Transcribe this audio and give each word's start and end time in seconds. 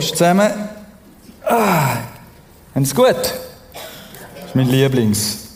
Prost 0.00 0.16
zusammen. 0.16 0.50
Ah, 1.44 1.98
haben 2.74 2.84
Sie 2.86 2.94
gut? 2.94 3.06
Das 3.06 4.46
ist 4.46 4.54
mein 4.54 4.66
Lieblings. 4.70 5.48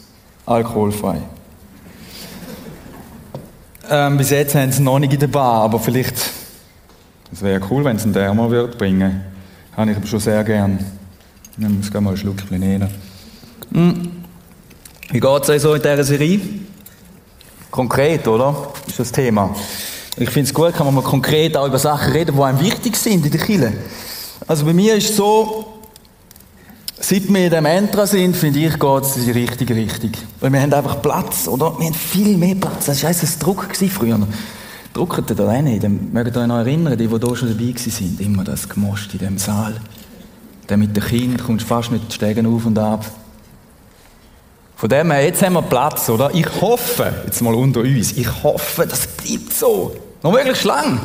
Alkoholfrei. 0.44 1.22
Ähm, 3.88 4.18
bis 4.18 4.28
jetzt 4.28 4.54
haben 4.54 4.70
sie 4.70 4.82
noch 4.82 4.98
nicht 4.98 5.14
in 5.14 5.20
der 5.20 5.28
Bar, 5.28 5.62
aber 5.62 5.80
vielleicht, 5.80 6.16
es 7.32 7.40
wäre 7.40 7.58
cool, 7.70 7.84
wenn 7.86 7.96
es 7.96 8.04
einen 8.04 8.12
Thermo 8.12 8.50
wird 8.50 8.76
bringen. 8.76 9.22
Habe 9.74 9.92
ich 9.92 9.96
aber 9.96 10.06
schon 10.06 10.20
sehr 10.20 10.44
gern. 10.44 10.78
Ich 11.56 11.66
muss 11.66 11.90
mal 11.94 12.08
einen 12.08 12.16
Schluck 12.18 12.50
nehmen. 12.50 12.90
Hm. 13.72 14.24
Wie 15.08 15.20
geht 15.20 15.42
es 15.42 15.48
euch 15.48 15.62
so 15.62 15.72
in 15.72 15.80
dieser 15.80 16.04
Serie? 16.04 16.40
Konkret, 17.70 18.28
oder? 18.28 18.74
Ist 18.86 18.98
das 18.98 19.10
Thema. 19.10 19.56
Ich 20.18 20.28
finde 20.28 20.48
es 20.48 20.54
gut, 20.54 20.74
kann 20.74 20.84
man 20.84 20.96
mal 20.96 21.02
konkret 21.02 21.56
auch 21.56 21.66
über 21.66 21.78
Sachen 21.78 22.12
reden, 22.12 22.36
die 22.36 22.42
einem 22.42 22.60
wichtig 22.60 22.94
sind 22.94 23.24
in 23.24 23.32
der 23.32 23.40
Kirche. 23.40 23.72
Also 24.46 24.64
bei 24.64 24.72
mir 24.72 24.94
ist 24.96 25.10
es 25.10 25.16
so, 25.16 25.74
seit 26.98 27.32
wir 27.32 27.44
in 27.44 27.50
dem 27.50 27.66
Entra 27.66 28.06
sind, 28.06 28.36
finde 28.36 28.60
ich, 28.60 28.78
geht 28.78 29.02
es 29.02 29.16
in 29.16 29.24
die 29.24 29.30
richtige 29.32 29.74
Richtung. 29.74 30.12
Weil 30.40 30.52
wir 30.52 30.60
haben 30.60 30.72
einfach 30.72 31.00
Platz, 31.00 31.48
oder? 31.48 31.78
Wir 31.78 31.86
haben 31.86 31.94
viel 31.94 32.36
mehr 32.36 32.54
Platz. 32.54 32.86
Das 32.86 33.02
war 33.02 33.10
ein 33.10 33.38
Druck 33.38 33.66
früher. 33.74 34.18
Druckt 34.92 35.30
ihr 35.30 35.36
da 35.36 35.46
rein? 35.46 35.80
Dann 35.80 36.12
mögt 36.12 36.36
ihr 36.36 36.40
euch 36.40 36.46
noch 36.46 36.58
erinnern, 36.58 36.96
die, 36.96 37.08
die 37.08 37.18
hier 37.18 37.36
schon 37.36 37.48
dabei 37.48 37.74
waren, 37.74 38.18
immer 38.20 38.44
das 38.44 38.68
Gemost 38.68 39.12
in 39.12 39.18
dem 39.18 39.38
Saal. 39.38 39.74
Dann 40.66 40.80
mit 40.80 40.96
den 40.96 41.02
Kindern 41.02 41.44
kommst 41.44 41.64
du 41.64 41.68
fast 41.68 41.90
nicht 41.90 42.08
die 42.08 42.14
Stegen 42.14 42.46
auf 42.46 42.64
und 42.64 42.78
ab. 42.78 43.04
Von 44.76 44.88
dem 44.88 45.10
her, 45.10 45.24
jetzt 45.24 45.42
haben 45.42 45.54
wir 45.54 45.62
Platz, 45.62 46.08
oder? 46.08 46.30
Ich 46.34 46.60
hoffe, 46.60 47.12
jetzt 47.26 47.40
mal 47.42 47.54
unter 47.54 47.80
uns, 47.80 48.12
ich 48.12 48.42
hoffe, 48.42 48.86
das 48.86 49.06
bleibt 49.06 49.52
so. 49.52 49.96
Noch 50.22 50.32
möglichst 50.32 50.64
lang. 50.64 51.00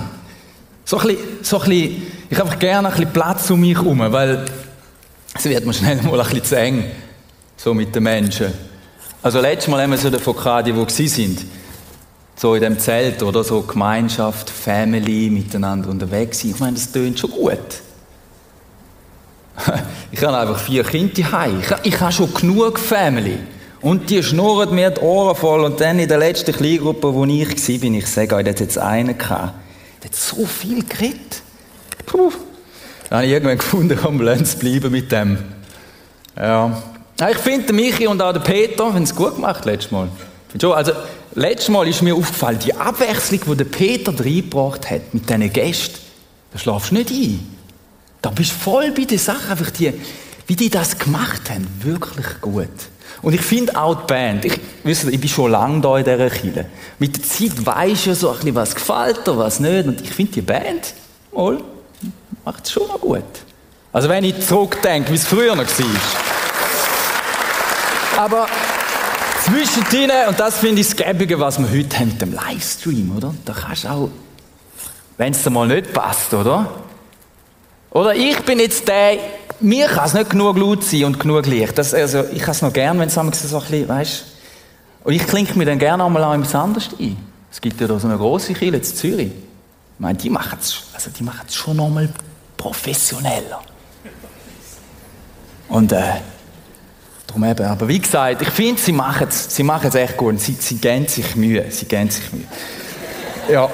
So 0.85 0.97
ein 0.97 1.07
bisschen, 1.07 1.23
so 1.43 1.59
ein 1.59 1.69
bisschen, 1.69 2.01
ich 2.29 2.37
habe 2.37 2.49
einfach 2.49 2.59
gerne 2.59 2.87
ein 2.87 2.93
bisschen 2.93 3.11
Platz 3.11 3.49
um 3.49 3.59
mich 3.59 3.75
herum, 3.75 3.99
weil 3.99 4.45
es 5.33 5.45
wird 5.45 5.65
mir 5.65 5.73
schnell 5.73 6.01
mal 6.03 6.19
ein 6.19 6.27
bisschen 6.27 6.43
zu 6.43 6.57
eng, 6.57 6.85
so 7.57 7.73
mit 7.73 7.95
den 7.95 8.03
Menschen. 8.03 8.53
Also 9.21 9.41
letztes 9.41 9.67
Mal 9.67 9.81
haben 9.81 9.91
wir 9.91 9.97
so 9.97 10.09
davon 10.09 10.35
gehabt, 10.35 10.67
die, 10.67 10.73
die 10.73 11.07
sind, 11.07 11.45
so 12.35 12.55
in 12.55 12.61
dem 12.61 12.79
Zelt, 12.79 13.21
oder 13.21 13.43
so 13.43 13.61
Gemeinschaft, 13.61 14.49
Family, 14.49 15.29
miteinander 15.29 15.89
unterwegs 15.89 16.39
sind. 16.39 16.51
Ich 16.51 16.59
meine, 16.59 16.73
das 16.73 16.91
tönt 16.91 17.19
schon 17.19 17.31
gut. 17.31 17.59
Ich 20.11 20.23
habe 20.23 20.35
einfach 20.35 20.59
vier 20.59 20.83
Kinder 20.83 21.31
heim. 21.31 21.61
Ich, 21.61 21.93
ich 21.93 21.99
habe 21.99 22.11
schon 22.11 22.33
genug 22.33 22.79
Family. 22.79 23.37
Und 23.79 24.09
die 24.09 24.23
schnurren 24.23 24.73
mir 24.73 24.89
die 24.89 25.01
Ohren 25.01 25.35
voll. 25.35 25.63
Und 25.63 25.79
dann 25.79 25.99
in 25.99 26.07
der 26.07 26.17
letzten 26.17 26.51
Kleingruppe, 26.51 27.13
wo 27.13 27.25
ich 27.25 27.47
war, 27.47 27.77
bin 27.77 27.93
ich 27.93 28.07
sage 28.07 28.35
euch, 28.35 28.43
da 28.43 28.49
hat 28.49 28.59
jetzt 28.59 28.79
einen 28.79 29.15
gehabt. 29.15 29.53
Der 30.01 30.09
hat 30.09 30.15
so 30.15 30.45
viel 30.47 30.83
geredet. 30.83 31.43
Puh. 32.09 32.31
Dann 33.09 33.19
habe 33.19 33.25
ich 33.27 33.33
irgendwann 33.33 33.57
gefunden, 33.57 33.99
komm, 34.01 34.21
lass 34.21 34.55
bleiben 34.55 34.91
mit 34.91 35.11
dem. 35.11 35.37
Ja. 36.37 36.81
Ich 37.29 37.37
finde, 37.37 37.73
Michi 37.73 38.07
und 38.07 38.21
auch 38.21 38.33
der 38.33 38.39
Peter 38.39 38.93
haben 38.93 39.03
es 39.03 39.15
gut 39.15 39.35
gemacht 39.35 39.65
letztes 39.65 39.91
Mal. 39.91 40.09
Schon, 40.59 40.73
also, 40.73 40.93
letztes 41.35 41.69
Mal 41.69 41.87
ist 41.87 42.01
mir 42.01 42.15
aufgefallen, 42.15 42.59
die 42.59 42.73
Abwechslung, 42.73 43.41
die 43.51 43.57
der 43.57 43.65
Peter 43.65 44.13
reingebracht 44.17 44.89
hat 44.89 45.13
mit 45.13 45.29
diesen 45.29 45.53
Gästen, 45.53 45.99
da 46.51 46.59
schlafst 46.59 46.91
du 46.91 46.95
nicht 46.95 47.11
ein. 47.11 47.39
Da 48.21 48.31
bist 48.31 48.51
du 48.51 48.55
voll 48.55 48.91
bei 48.91 49.03
den 49.03 49.17
Sachen, 49.17 49.51
einfach 49.51 49.69
die, 49.71 49.93
wie 50.47 50.55
die 50.55 50.69
das 50.69 50.97
gemacht 50.97 51.49
haben, 51.49 51.67
wirklich 51.81 52.41
gut. 52.41 52.67
Und 53.21 53.33
ich 53.33 53.41
finde 53.41 53.79
auch 53.79 53.95
die 53.95 54.07
Band, 54.07 54.45
ich, 54.45 54.59
wisst 54.83 55.03
ihr, 55.03 55.11
ich 55.11 55.19
bin 55.19 55.29
schon 55.29 55.51
lange 55.51 55.81
da 55.81 55.97
in 55.97 56.05
dieser 56.05 56.29
Kirche. 56.29 56.65
Mit 56.99 57.17
der 57.17 57.23
Zeit 57.23 57.65
weisst 57.65 58.05
du 58.05 58.09
ja 58.09 58.15
so 58.15 58.29
ein 58.29 58.35
bisschen, 58.37 58.55
was 58.55 58.75
gefällt 58.75 59.27
dir, 59.27 59.37
was 59.37 59.59
nicht. 59.59 59.87
Und 59.87 60.01
ich 60.01 60.11
finde 60.11 60.31
die 60.33 60.41
Band, 60.41 60.93
mal, 61.33 61.59
macht 62.49 62.65
es 62.65 62.71
schon 62.71 62.87
noch 62.87 62.99
gut. 62.99 63.23
Also 63.93 64.09
wenn 64.09 64.23
ich 64.23 64.39
zurückdenke, 64.45 65.11
wie 65.11 65.15
es 65.15 65.27
früher 65.27 65.55
noch 65.55 65.67
war. 65.67 65.85
Aber 68.17 68.47
zwischendrin, 69.43 70.09
und 70.27 70.39
das 70.39 70.57
finde 70.57 70.81
ich 70.81 70.87
das 70.87 70.95
Gäbige, 70.95 71.39
was 71.39 71.59
wir 71.59 71.69
heute 71.69 71.99
haben 71.99 72.07
mit 72.09 72.21
dem 72.21 72.33
Livestream, 72.33 73.15
oder? 73.15 73.35
Da 73.45 73.53
kannst 73.53 73.83
du 73.83 73.89
auch, 73.89 74.09
wenn 75.17 75.31
es 75.33 75.43
dir 75.43 75.51
mal 75.51 75.67
nicht 75.67 75.93
passt, 75.93 76.33
oder? 76.33 76.71
Oder 77.91 78.15
ich 78.15 78.39
bin 78.41 78.59
jetzt 78.59 78.87
der, 78.87 79.19
mir 79.59 79.87
kann 79.87 80.05
es 80.05 80.15
nicht 80.15 80.31
genug 80.31 80.57
laut 80.57 80.83
sein 80.83 81.05
und 81.05 81.19
genug 81.19 81.45
Licht. 81.45 81.77
Das, 81.77 81.93
also, 81.93 82.23
ich 82.33 82.39
kann 82.39 82.51
es 82.51 82.63
noch 82.63 82.73
gern, 82.73 82.97
wenn 82.99 83.09
es 83.09 83.13
so 83.13 83.21
ein 83.21 83.29
bisschen, 83.29 83.87
weißt 83.87 84.25
Und 85.03 85.13
ich 85.13 85.25
klinke 85.25 85.55
mir 85.55 85.65
dann 85.65 85.77
gerne 85.77 86.03
einmal 86.03 86.23
auch 86.23 86.33
etwas 86.33 86.55
anderes 86.55 86.89
ein. 86.99 87.15
Es 87.51 87.61
gibt 87.61 87.79
ja 87.79 87.87
da 87.87 87.99
so 87.99 88.07
eine 88.07 88.17
grosse 88.17 88.53
Kirche 88.53 88.77
in 88.77 88.83
Zürich. 88.83 89.27
Ich 89.27 89.99
meine, 89.99 90.17
die 90.17 90.29
machen 90.29 90.57
es 90.59 90.83
also 90.93 91.11
die 91.11 91.23
machen 91.23 91.45
es 91.47 91.55
schon 91.55 91.77
nochmal 91.77 92.09
professioneller. 92.59 93.61
Und 95.69 95.91
äh, 95.93 96.01
darum 97.25 97.43
eben, 97.45 97.65
aber 97.65 97.87
wie 97.87 97.99
gesagt, 97.99 98.41
ich 98.41 98.49
finde, 98.49 98.81
sie 98.81 98.91
machen 98.91 99.27
es 99.29 99.55
sie 99.55 99.63
machen's 99.63 99.95
echt 99.95 100.17
gut. 100.17 100.39
Sie, 100.39 100.53
sie 100.53 100.75
geben 100.75 101.07
sich 101.07 101.35
Mühe, 101.35 101.65
sie 101.71 101.85
geben 101.85 102.09
sich 102.09 102.31
Mühe. 102.33 102.45
Ja, 103.49 103.69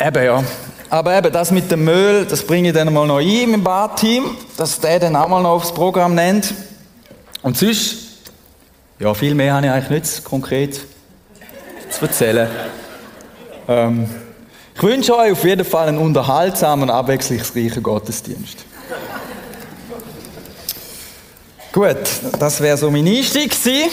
eben 0.00 0.24
ja. 0.24 0.44
Aber 0.88 1.18
eben, 1.18 1.32
das 1.32 1.50
mit 1.50 1.70
dem 1.70 1.84
Müll, 1.84 2.26
das 2.26 2.46
bringe 2.46 2.68
ich 2.68 2.74
dann 2.74 2.92
mal 2.92 3.06
noch 3.06 3.18
ein 3.18 3.54
im 3.54 3.64
Badteam, 3.64 4.36
dass 4.56 4.78
der 4.78 5.00
dann 5.00 5.16
auch 5.16 5.26
mal 5.26 5.42
noch 5.42 5.56
aufs 5.56 5.74
Programm 5.74 6.14
nennt. 6.14 6.54
Und 7.42 7.58
sonst, 7.58 7.96
ja, 9.00 9.12
viel 9.14 9.34
mehr 9.34 9.54
habe 9.54 9.66
ich 9.66 9.72
eigentlich 9.72 10.12
nicht 10.12 10.24
konkret 10.24 10.80
zu 11.90 12.04
erzählen. 12.04 12.48
Ähm, 13.66 14.08
ich 14.76 14.82
wünsche 14.82 15.16
euch 15.16 15.32
auf 15.32 15.42
jeden 15.42 15.64
Fall 15.64 15.88
einen 15.88 15.96
unterhaltsamen, 15.96 16.90
abwechslungsreichen 16.90 17.82
Gottesdienst. 17.82 18.58
Gut, 21.72 21.96
das 22.38 22.60
wäre 22.60 22.76
so 22.76 22.90
mein 22.90 23.06
Einstieg 23.06 23.50
gewesen. 23.50 23.90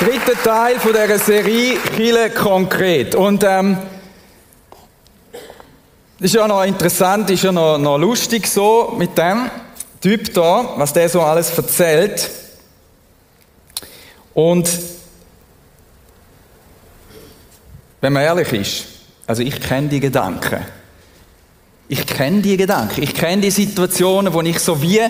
Dritter 0.00 0.42
Teil 0.44 0.78
von 0.80 0.92
dieser 0.92 1.18
Serie 1.18 1.78
Chile 1.96 2.28
konkret. 2.28 3.14
Und 3.14 3.42
ähm, 3.42 3.78
ist 6.20 6.34
ja 6.34 6.46
noch 6.46 6.62
interessant, 6.62 7.30
ist 7.30 7.42
ja 7.42 7.52
noch, 7.52 7.78
noch 7.78 7.96
lustig 7.96 8.46
so 8.46 8.94
mit 8.98 9.16
dem 9.16 9.50
Typ 10.02 10.34
da, 10.34 10.74
was 10.76 10.92
der 10.92 11.08
so 11.08 11.22
alles 11.22 11.56
erzählt. 11.56 12.30
Und 14.34 14.68
wenn 18.00 18.12
man 18.12 18.22
ehrlich 18.22 18.52
ist, 18.52 18.84
also 19.26 19.42
ich 19.42 19.60
kenne 19.60 19.88
die 19.88 20.00
Gedanken. 20.00 20.60
Ich 21.88 22.06
kenne 22.06 22.42
die 22.42 22.56
Gedanken. 22.56 23.02
Ich 23.02 23.14
kenne 23.14 23.42
die 23.42 23.50
Situationen, 23.50 24.32
wo 24.32 24.40
ich 24.42 24.58
so 24.58 24.82
wie 24.82 25.00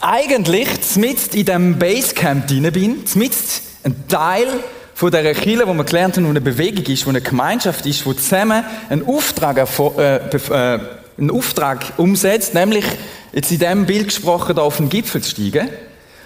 eigentlich 0.00 0.68
mitten 0.96 1.36
in 1.36 1.44
dem 1.44 1.78
Basecamp 1.78 2.46
drin 2.46 2.70
bin, 2.72 3.04
mitten 3.14 3.36
ein 3.82 4.08
Teil 4.08 4.46
von 4.94 5.10
dieser 5.10 5.34
Kirche, 5.34 5.66
wo 5.66 5.74
wir 5.74 5.84
gelernt 5.84 6.16
haben, 6.16 6.26
wo 6.26 6.30
eine 6.30 6.40
Bewegung 6.40 6.84
ist, 6.84 7.06
wo 7.06 7.10
eine 7.10 7.20
Gemeinschaft 7.20 7.86
ist, 7.86 8.04
wo 8.06 8.12
zusammen 8.12 8.64
einen 8.88 9.06
Auftrag, 9.06 9.56
äh, 9.56 10.16
äh, 10.16 10.80
einen 11.18 11.30
Auftrag 11.30 11.94
umsetzt, 11.96 12.54
nämlich 12.54 12.84
jetzt 13.32 13.50
in 13.50 13.58
diesem 13.58 13.86
Bild 13.86 14.08
gesprochen, 14.08 14.54
da 14.54 14.62
auf 14.62 14.76
den 14.76 14.88
Gipfel 14.88 15.22
zu 15.22 15.30
steigen. 15.30 15.68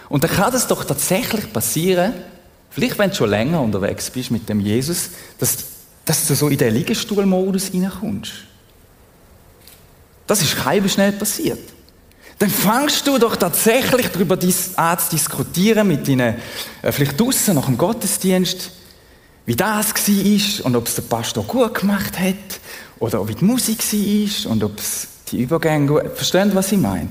Und 0.08 0.25
dann 0.25 0.31
kann 0.31 0.52
das 0.52 0.66
doch 0.66 0.84
tatsächlich 0.84 1.52
passieren, 1.52 2.12
vielleicht 2.70 2.99
wenn 2.99 3.11
du 3.11 3.16
schon 3.16 3.31
länger 3.31 3.61
unterwegs 3.61 4.11
bist 4.11 4.31
mit 4.31 4.49
dem 4.49 4.61
Jesus, 4.61 5.11
dass, 5.38 5.56
dass 6.04 6.26
du 6.26 6.34
so 6.34 6.48
in 6.48 6.58
den 6.58 6.74
Liegestuhlmodus 6.74 7.72
reinkommst. 7.72 8.32
Das 10.26 10.42
ist 10.42 10.56
keinem 10.56 10.88
schnell 10.88 11.12
passiert 11.12 11.74
dann 12.38 12.50
fangst 12.50 13.06
du 13.06 13.18
doch 13.18 13.36
tatsächlich 13.36 14.08
darüber 14.08 14.36
an 14.76 14.98
zu 14.98 15.10
diskutieren 15.10 15.88
mit 15.88 16.06
deinen, 16.08 16.36
äh, 16.82 16.92
vielleicht 16.92 17.18
draussen 17.18 17.54
nach 17.54 17.66
dem 17.66 17.78
Gottesdienst, 17.78 18.70
wie 19.46 19.56
das 19.56 19.94
war 19.94 20.66
und 20.66 20.76
ob 20.76 20.86
es 20.86 20.94
der 20.94 21.02
Pastor 21.02 21.44
gut 21.44 21.74
gemacht 21.74 22.18
hat 22.18 22.60
oder 22.98 23.26
wie 23.28 23.34
die 23.34 23.44
Musik 23.44 23.80
war 23.80 24.52
und 24.52 24.64
ob 24.64 24.78
es 24.78 25.08
die 25.30 25.42
Übergänge 25.42 25.86
gut... 25.86 26.02
Verstehen 26.16 26.50
was 26.54 26.72
ich 26.72 26.78
meine? 26.78 27.08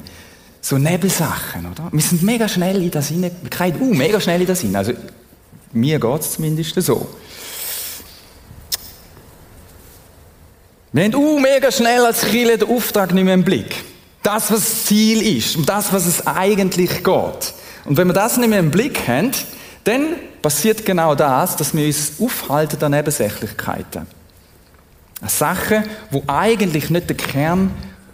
So 0.61 0.77
Nebelsachen, 0.77 1.65
oder? 1.65 1.89
Wir 1.91 2.01
sind 2.01 2.23
mega 2.23 2.47
schnell 2.47 2.81
in 2.81 2.91
das 2.91 3.09
hinein, 3.09 3.31
wir 3.41 3.49
kriegen 3.49 3.81
uh, 3.81 3.93
mega 3.93 4.19
schnell 4.19 4.41
in 4.41 4.47
das 4.47 4.61
hinein. 4.61 4.75
Also, 4.77 4.93
mir 5.73 5.99
geht 5.99 6.21
es 6.21 6.33
zumindest 6.33 6.81
so. 6.81 7.07
Wir 10.95 11.05
haben 11.05 11.15
uh, 11.15 11.39
mega 11.39 11.71
schnell 11.71 12.05
als 12.05 12.21
Kirche 12.21 12.59
den 12.59 12.69
Auftrag 12.69 13.15
nicht 13.15 13.23
mehr 13.23 13.33
im 13.33 13.43
Blick. 13.43 13.83
Das, 14.21 14.51
was 14.51 14.59
das 14.59 14.85
Ziel 14.85 15.37
ist, 15.37 15.55
um 15.55 15.65
das, 15.65 15.91
was 15.91 16.05
es 16.05 16.27
eigentlich 16.27 17.03
geht. 17.03 17.53
Und 17.85 17.97
wenn 17.97 18.05
wir 18.05 18.13
das 18.13 18.37
nicht 18.37 18.47
mehr 18.47 18.59
im 18.59 18.69
Blick 18.69 19.07
haben, 19.07 19.31
dann 19.85 20.15
passiert 20.43 20.85
genau 20.85 21.15
das, 21.15 21.55
dass 21.55 21.75
wir 21.75 21.87
uns 21.87 22.13
aufhalten 22.19 22.81
an 22.83 22.91
Nebensächlichkeiten. 22.91 24.05
An 25.19 25.29
Sachen, 25.29 25.83
wo 26.11 26.21
eigentlich 26.27 26.91
nicht 26.91 27.09
der 27.09 27.17
Kern 27.17 27.71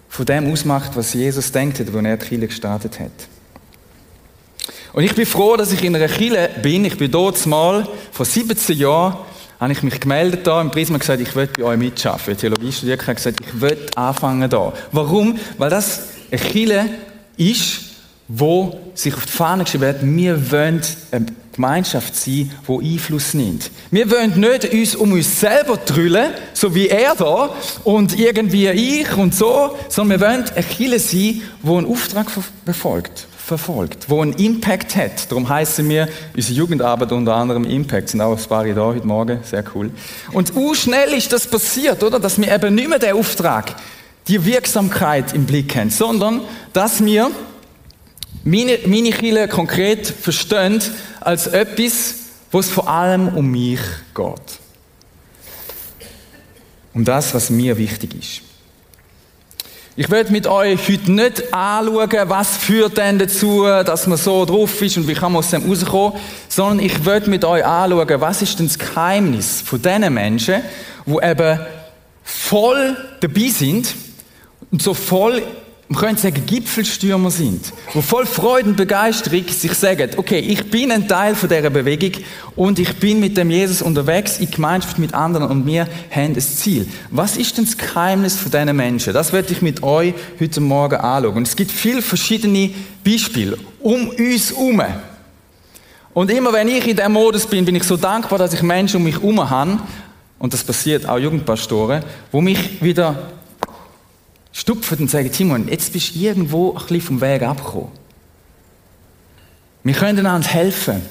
von 0.08 0.26
dem 0.26 0.50
ausmacht, 0.50 0.92
was 0.96 1.14
Jesus 1.14 1.52
denkt 1.52 1.82
hat, 1.82 1.94
als 1.94 2.06
er 2.06 2.18
die 2.18 2.26
Kirche 2.28 2.48
gestartet 2.48 2.98
hat. 2.98 3.12
Und 4.94 5.04
ich 5.04 5.14
bin 5.14 5.26
froh, 5.26 5.58
dass 5.58 5.74
ich 5.74 5.84
in 5.84 5.98
einer 5.98 6.08
Kirche 6.08 6.50
bin. 6.64 6.86
Ich 6.86 6.98
bin 6.98 7.12
dort 7.12 7.46
mal 7.46 7.86
vor 8.14 8.26
17 8.26 8.78
Jahren 8.78 9.18
habe 9.60 9.74
ich 9.74 9.84
mich 9.84 10.00
gemeldet 10.00 10.48
da 10.48 10.62
im 10.62 10.72
Prisma 10.72 10.98
gesagt, 10.98 11.22
ich 11.22 11.36
will 11.36 11.48
bei 11.48 11.64
euch 11.64 11.78
mitschaffen. 11.78 12.38
Theologie 12.38 12.72
studiert, 12.72 13.02
habe 13.02 13.16
gesagt, 13.16 13.40
ich 13.42 13.62
will 13.62 13.78
anfangen 13.96 14.50
da. 14.50 14.74
Warum? 14.92 15.38
Weil 15.58 15.70
das 15.70 16.10
eine 16.32 16.40
Kirche 16.40 16.86
ist, 17.36 17.82
wo 18.28 18.80
sich 18.94 19.14
auf 19.14 19.26
die 19.26 19.32
Fahne 19.32 19.64
geschrieben 19.64 19.88
hat, 19.88 19.98
wir 20.02 20.52
wollen 20.52 20.82
eine 21.12 21.26
Gemeinschaft 21.52 22.16
sein, 22.16 22.52
die 22.68 22.94
Einfluss 22.94 23.34
nimmt. 23.34 23.70
Wir 23.92 24.10
wollen 24.10 24.40
nicht 24.40 24.72
uns 24.72 24.96
um 24.96 25.12
uns 25.12 25.40
selber 25.40 25.78
drüllen, 25.78 26.32
so 26.54 26.74
wie 26.74 26.88
er 26.88 27.16
da, 27.16 27.50
und 27.84 28.18
irgendwie 28.18 28.70
ich 28.70 29.12
und 29.18 29.36
so, 29.36 29.76
sondern 29.90 30.20
wir 30.20 30.28
wollen 30.28 30.46
eine 30.56 30.64
Kirche 30.64 31.00
sein, 31.00 31.42
die 31.64 31.70
einen 31.70 31.88
Auftrag 31.88 32.28
befolgt 32.64 33.29
verfolgt, 33.50 34.10
wo 34.10 34.22
einen 34.22 34.34
Impact 34.34 34.96
hat. 34.96 35.30
Darum 35.30 35.50
heißen 35.50 35.88
wir 35.90 36.08
unsere 36.36 36.54
Jugendarbeit 36.54 37.12
unter 37.12 37.36
anderem 37.36 37.66
Impact. 37.66 38.10
Sind 38.10 38.22
auch 38.22 38.38
ein 38.38 38.46
paar 38.46 38.66
da 38.66 38.82
heute 38.82 39.06
Morgen, 39.06 39.40
sehr 39.44 39.64
cool. 39.74 39.92
Und 40.32 40.54
schnell 40.76 41.10
ist 41.14 41.34
das 41.34 41.48
passiert, 41.48 42.02
oder? 42.04 42.20
Dass 42.20 42.40
wir 42.40 42.54
eben 42.54 42.76
nicht 42.76 42.88
mehr 42.88 43.00
den 43.00 43.14
Auftrag, 43.14 43.76
die 44.28 44.46
Wirksamkeit 44.46 45.34
im 45.34 45.46
Blick 45.46 45.76
haben, 45.76 45.90
sondern 45.90 46.42
dass 46.72 47.04
wir 47.04 47.32
meine, 48.44 48.78
meine 48.86 49.10
Kirche 49.10 49.48
konkret 49.48 50.06
verstehen 50.06 50.82
als 51.20 51.48
etwas, 51.48 52.16
wo 52.52 52.60
es 52.60 52.70
vor 52.70 52.88
allem 52.88 53.30
um 53.30 53.50
mich 53.50 53.82
geht. 54.14 54.60
Um 56.94 57.04
das, 57.04 57.34
was 57.34 57.50
mir 57.50 57.78
wichtig 57.78 58.14
ist. 58.14 58.49
Ich 60.02 60.10
werde 60.10 60.32
mit 60.32 60.48
euch 60.48 60.88
heute 60.88 61.12
nicht 61.12 61.54
anschauen, 61.54 62.30
was 62.30 62.56
führt 62.56 62.98
denn 62.98 63.20
dazu, 63.20 63.64
dass 63.64 64.08
man 64.08 64.18
so 64.18 64.46
drauf 64.46 64.82
ist 64.82 64.96
und 64.96 65.10
wie 65.10 65.14
kann 65.14 65.34
man 65.34 65.40
aus 65.40 65.50
dem 65.50 65.70
rauskommen, 65.70 66.18
sondern 66.48 66.80
ich 66.80 67.06
werde 67.06 67.30
mit 67.30 67.44
euch 67.44 67.66
anschauen, 67.66 68.22
was 68.22 68.42
ist 68.42 68.58
denn 68.58 68.68
das 68.68 68.80
Geheimnis 68.80 69.60
von 69.60 69.82
diesen 69.82 70.14
Menschen, 70.14 70.64
die 71.06 71.18
eben 71.22 71.60
voll 72.24 72.96
dabei 73.20 73.50
sind 73.50 73.94
und 74.72 74.82
so 74.82 74.94
voll 74.94 75.44
man 75.92 76.00
könnte 76.02 76.22
sagen, 76.22 76.46
Gipfelstürmer 76.46 77.32
sind, 77.32 77.74
wo 77.96 78.02
voll 78.02 78.28
Freude 78.28 78.70
und 78.70 78.76
Begeisterung 78.76 79.48
sich 79.48 79.74
sagen, 79.74 80.12
okay, 80.18 80.38
ich 80.38 80.70
bin 80.70 80.92
ein 80.92 81.08
Teil 81.08 81.34
von 81.34 81.50
dieser 81.50 81.72
Bewegung 81.72 82.12
und 82.56 82.78
ich 82.78 82.96
bin 82.98 83.20
mit 83.20 83.36
dem 83.36 83.50
Jesus 83.50 83.82
unterwegs 83.82 84.38
in 84.38 84.52
Gemeinschaft 84.52 85.00
mit 85.00 85.16
anderen 85.16 85.48
und 85.48 85.66
wir 85.66 85.88
haben 86.12 86.36
ein 86.36 86.40
Ziel. 86.40 86.88
Was 87.10 87.38
ist 87.38 87.58
denn 87.58 87.66
das 87.66 87.76
Geheimnis 87.76 88.36
von 88.36 88.52
diesen 88.52 88.76
Menschen? 88.76 89.14
Das 89.14 89.34
werde 89.34 89.52
ich 89.52 89.64
mit 89.64 89.82
euch 89.82 90.14
heute 90.40 90.62
Morgen 90.62 90.96
anschauen. 90.96 91.38
Und 91.38 91.48
es 91.48 91.56
gibt 91.56 91.72
viele 91.72 92.04
verschiedene 92.04 92.70
Beispiele 93.04 93.58
um 93.80 94.10
uns 94.10 94.52
herum. 94.52 94.84
Und 96.14 96.30
immer 96.30 96.54
wenn 96.54 96.68
ich 96.68 96.88
in 96.88 96.98
diesem 96.98 97.14
Modus 97.14 97.48
bin, 97.48 97.66
bin 97.66 97.76
ich 97.76 97.84
so 97.84 97.98
dankbar, 97.98 98.38
dass 98.38 98.54
ich 98.54 98.62
Menschen 98.62 98.98
um 98.98 99.04
mich 99.04 99.16
herum 99.16 99.50
habe, 99.50 99.80
und 100.38 100.54
das 100.54 100.64
passiert 100.64 101.10
auch 101.10 101.18
Jugendpastoren, 101.18 102.04
wo 102.32 102.42
mich 102.42 102.82
wieder 102.82 103.39
stupfen 104.52 105.00
und 105.00 105.12
sagen, 105.12 105.32
Timon, 105.32 105.68
jetzt 105.68 105.94
bist 105.94 106.16
du 106.16 106.20
irgendwo 106.20 106.72
ein 106.72 106.80
bisschen 106.80 107.02
vom 107.02 107.22
Weg 107.22 107.42
abgekommen. 107.42 107.90
Wir 109.84 109.94
können 109.94 110.26
uns 110.26 110.48
helfen, 110.48 111.02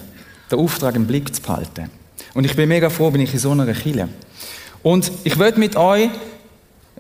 den 0.51 0.59
Auftrag 0.59 0.95
im 0.95 1.07
Blick 1.07 1.35
zu 1.35 1.41
behalten. 1.41 1.91
Und 2.35 2.45
ich 2.45 2.55
bin 2.55 2.69
mega 2.69 2.91
froh, 2.91 3.11
bin 3.11 3.21
ich 3.21 3.33
in 3.33 3.39
so 3.39 3.51
einer 3.51 3.73
Kille. 3.73 4.09
Und 4.83 5.11
ich 5.25 5.39
werde 5.39 5.59
mit 5.59 5.77
euch 5.77 6.11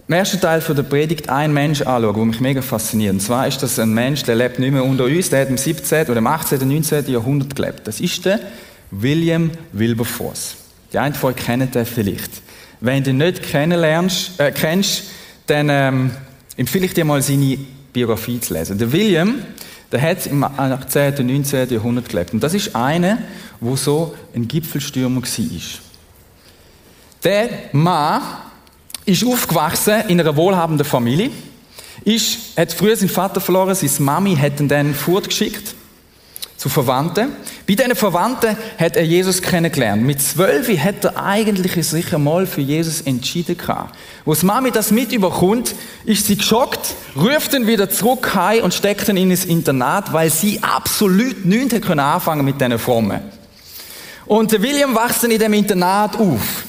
im 0.06 0.14
ersten 0.14 0.40
Teil 0.40 0.61
der 0.61 0.82
Predigt 0.85 1.29
einen 1.29 1.52
Mensch 1.52 1.82
anschauen, 1.82 2.14
der 2.14 2.25
mich 2.25 2.40
mega 2.40 2.62
fasziniert. 2.62 3.12
Und 3.12 3.20
zwar 3.20 3.46
ist 3.46 3.62
das 3.62 3.79
ein 3.79 3.93
Mensch, 3.93 4.23
der 4.23 4.37
lebt 4.37 4.58
nicht 4.58 4.73
mehr 4.73 4.85
unter 4.85 5.05
uns, 5.05 5.29
der 5.29 5.43
hat 5.43 5.50
im 5.50 5.58
17. 5.58 6.06
oder 6.06 6.17
im 6.17 6.26
18. 6.26 6.58
oder 6.58 6.67
19. 6.67 7.06
Jahrhundert 7.11 7.55
gelebt. 7.55 7.87
Das 7.87 8.00
ist 8.00 8.25
der 8.25 8.40
William 8.90 9.50
Wilberforce. 9.73 10.56
Die 10.93 10.99
einen 10.99 11.14
von 11.14 11.35
euch 11.35 11.37
kennen 11.37 11.70
den 11.70 11.85
vielleicht. 11.85 12.31
Wenn 12.81 13.05
du 13.05 13.11
ihn 13.11 13.19
nicht 13.19 13.43
kennenlernst, 13.43 14.40
äh, 14.40 14.50
kennst, 14.50 15.05
dann 15.46 15.69
ähm, 15.70 16.11
empfehle 16.58 16.84
ich 16.84 16.93
dir 16.93 17.06
mal 17.06 17.22
seine 17.22 17.56
Biografie 17.93 18.40
zu 18.40 18.52
lesen. 18.52 18.76
Der 18.76 18.93
William, 18.93 19.37
der 19.90 20.02
hat 20.02 20.26
im 20.26 20.44
18. 20.44 21.14
und 21.20 21.26
19. 21.26 21.70
Jahrhundert 21.70 22.08
gelebt. 22.10 22.34
Und 22.34 22.43
das 22.43 22.52
ist 22.52 22.76
einer, 22.76 23.19
wo 23.60 23.76
so 23.76 24.14
ein 24.34 24.46
Gipfelstürmer 24.46 25.22
war. 25.22 25.55
Der 27.25 27.49
Mann 27.72 28.22
ist 29.06 29.25
aufgewachsen 29.25 30.02
in 30.08 30.20
einer 30.20 30.37
wohlhabenden 30.37 30.84
Familie, 30.84 31.31
ist, 32.05 32.56
hat 32.56 32.72
früher 32.72 32.96
seinen 32.96 33.08
Vater 33.08 33.40
verloren, 33.40 33.75
seine 33.75 33.93
Mami 34.00 34.37
hat 34.37 34.61
ihn 34.61 34.69
dann 34.69 34.94
fortgeschickt 34.94 35.75
zu 36.58 36.69
Verwandten. 36.69 37.31
Bei 37.69 37.75
diesen 37.76 37.94
Verwandten 37.94 38.56
hat 38.78 38.96
er 38.96 39.05
Jesus 39.05 39.40
kennengelernt. 39.40 40.02
Mit 40.02 40.20
zwölf 40.20 40.69
hat 40.69 41.05
er 41.05 41.25
eigentlich 41.25 41.87
sich 41.87 42.12
einmal 42.12 42.46
für 42.46 42.60
Jesus 42.60 43.00
entschieden 43.00 43.56
gehabt. 43.56 43.94
Die 44.26 44.44
Mami 44.46 44.72
das 44.72 44.90
mit 44.90 45.12
überkommt, 45.12 45.76
ist 46.05 46.26
sie 46.26 46.37
geschockt, 46.37 46.94
ruft 47.16 47.55
ihn 47.55 47.69
wieder 47.69 47.88
zurück 47.88 48.34
heim 48.34 48.64
und 48.64 48.75
steckt 48.75 49.08
ihn 49.08 49.16
in 49.16 49.31
ein 49.31 49.49
Internat, 49.49 50.12
weil 50.12 50.31
sie 50.31 50.60
absolut 50.60 51.44
nichts 51.44 51.88
anfangen 51.88 52.44
mit 52.44 52.61
diesen 52.61 52.78
Formen. 52.78 53.20
Und 54.26 54.50
William 54.61 54.96
wächst 54.96 55.22
dann 55.22 55.31
in 55.31 55.38
dem 55.38 55.52
Internat 55.52 56.16
auf. 56.16 56.67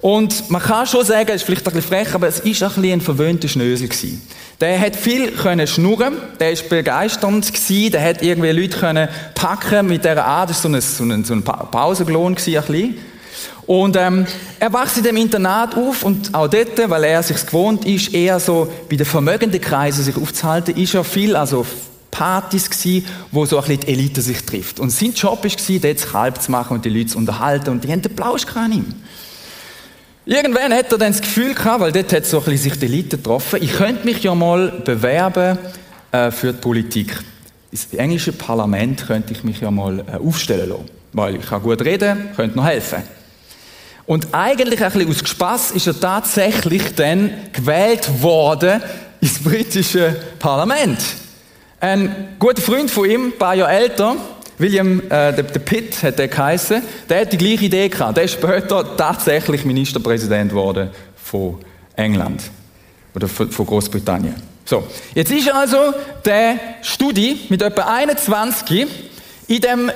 Und 0.00 0.48
man 0.48 0.62
kann 0.62 0.86
schon 0.86 1.04
sagen, 1.04 1.28
es 1.28 1.36
ist 1.36 1.42
vielleicht 1.42 1.66
ein 1.66 1.74
bisschen 1.74 1.90
frech, 1.90 2.14
aber 2.14 2.28
es 2.28 2.40
ist 2.40 2.62
ein 2.62 2.68
bisschen 2.68 2.92
ein 2.92 3.00
verwöhnter 3.00 3.48
Schnösel 3.48 3.88
gewesen. 3.88 4.22
Der 4.60 4.80
hat 4.80 4.96
viel 4.96 5.32
können 5.32 5.66
schnurren, 5.66 6.16
der 6.38 6.52
ist 6.52 6.68
begeisternd 6.68 7.52
gewesen, 7.52 7.92
der 7.92 8.04
hat 8.04 8.22
irgendwie 8.22 8.50
Leute 8.50 8.78
können 8.78 9.08
packen 9.34 9.86
mit 9.86 10.04
dieser 10.04 10.24
Art, 10.24 10.50
das 10.50 10.64
war 10.64 10.80
so 10.80 11.04
ein, 11.04 11.24
so 11.24 11.34
ein, 11.34 11.42
Pausenlohn 11.42 12.34
gewesen, 12.34 12.56
ein 12.56 12.64
bisschen. 12.64 12.94
Und 13.66 13.96
ähm, 13.96 14.26
er 14.58 14.72
wächst 14.72 14.96
in 14.96 15.02
dem 15.02 15.16
Internat 15.16 15.76
auf 15.76 16.02
und 16.02 16.34
auch 16.34 16.48
dort, 16.48 16.78
weil 16.88 17.04
er 17.04 17.22
sich 17.22 17.44
gewohnt 17.44 17.84
ist, 17.84 18.14
eher 18.14 18.40
so 18.40 18.72
bei 18.88 18.96
den 18.96 19.04
vermögenden 19.04 19.60
Kreisen 19.60 20.02
sich 20.02 20.16
aufzuhalten, 20.16 20.74
ist 20.76 20.94
er 20.94 21.04
viel, 21.04 21.36
also 21.36 21.66
Partys 22.10 22.70
gsi, 22.70 23.04
wo 23.30 23.44
so 23.44 23.58
ein 23.58 23.64
bisschen 23.64 23.80
die 23.80 23.88
Elite 23.88 24.22
sich 24.22 24.44
trifft. 24.44 24.80
Und 24.80 24.90
sein 24.90 25.12
Job 25.12 25.44
war, 25.44 25.78
dort 25.80 25.98
das 25.98 26.06
Kalb 26.10 26.40
zu 26.40 26.50
machen 26.50 26.76
und 26.76 26.84
die 26.84 26.88
Leute 26.88 27.08
zu 27.08 27.18
unterhalten 27.18 27.70
und 27.70 27.84
die 27.84 27.92
haben 27.92 28.00
den 28.00 28.16
Plausch 28.16 28.46
an 28.54 28.72
ihm. 28.72 28.94
Irgendwann 30.30 30.74
hat 30.74 30.92
er 30.92 30.98
dann 30.98 31.12
das 31.12 31.22
Gefühl 31.22 31.54
gehabt, 31.54 31.80
weil 31.80 31.90
dort 31.90 32.12
hat 32.12 32.26
so 32.26 32.36
ein 32.36 32.44
bisschen 32.44 32.70
sich 32.70 32.78
die 32.78 32.84
Elite 32.84 33.16
getroffen, 33.16 33.60
ich 33.62 33.72
könnte 33.72 34.04
mich 34.04 34.22
ja 34.22 34.34
mal 34.34 34.82
bewerben 34.84 35.56
äh, 36.12 36.30
für 36.30 36.52
die 36.52 36.60
Politik. 36.60 37.18
Ins 37.72 37.94
englische 37.94 38.32
Parlament 38.32 39.06
könnte 39.06 39.32
ich 39.32 39.42
mich 39.42 39.62
ja 39.62 39.70
mal 39.70 40.00
äh, 40.00 40.18
aufstellen 40.18 40.68
lassen, 40.68 40.84
weil 41.14 41.36
ich 41.36 41.46
kann 41.48 41.62
gut 41.62 41.82
reden, 41.82 42.28
könnte 42.36 42.58
noch 42.58 42.66
helfen. 42.66 43.04
Und 44.04 44.28
eigentlich 44.32 44.84
ein 44.84 44.92
bisschen 44.92 45.08
aus 45.08 45.26
Spass 45.30 45.70
ist 45.70 45.86
er 45.86 45.98
tatsächlich 45.98 46.94
dann 46.94 47.30
gewählt 47.54 48.22
worden 48.22 48.82
ins 49.22 49.42
britische 49.42 50.14
Parlament. 50.38 51.00
Ein 51.80 52.36
guter 52.38 52.60
Freund 52.60 52.90
von 52.90 53.08
ihm, 53.08 53.28
ein 53.28 53.38
paar 53.38 53.54
Jahre 53.54 53.72
älter, 53.72 54.16
William, 54.58 55.00
äh, 55.00 55.32
der, 55.32 55.42
der 55.44 55.60
Pitt 55.60 56.02
hat 56.02 56.18
der 56.18 56.28
geheißen, 56.28 56.82
der 57.08 57.20
hat 57.20 57.32
die 57.32 57.38
gleiche 57.38 57.66
Idee 57.66 57.88
gehabt. 57.88 58.16
Der 58.16 58.24
ist 58.24 58.32
später 58.32 58.96
tatsächlich 58.96 59.64
Ministerpräsident 59.64 60.50
geworden 60.50 60.90
von 61.16 61.58
England 61.94 62.42
oder 63.14 63.28
von, 63.28 63.50
von 63.50 63.66
Großbritannien. 63.66 64.34
So, 64.64 64.86
jetzt 65.14 65.32
ist 65.32 65.50
also 65.50 65.94
der 66.24 66.58
Studi 66.82 67.40
mit 67.48 67.62
etwa 67.62 67.82
21 67.82 68.86
in 69.46 69.60
dem 69.60 69.90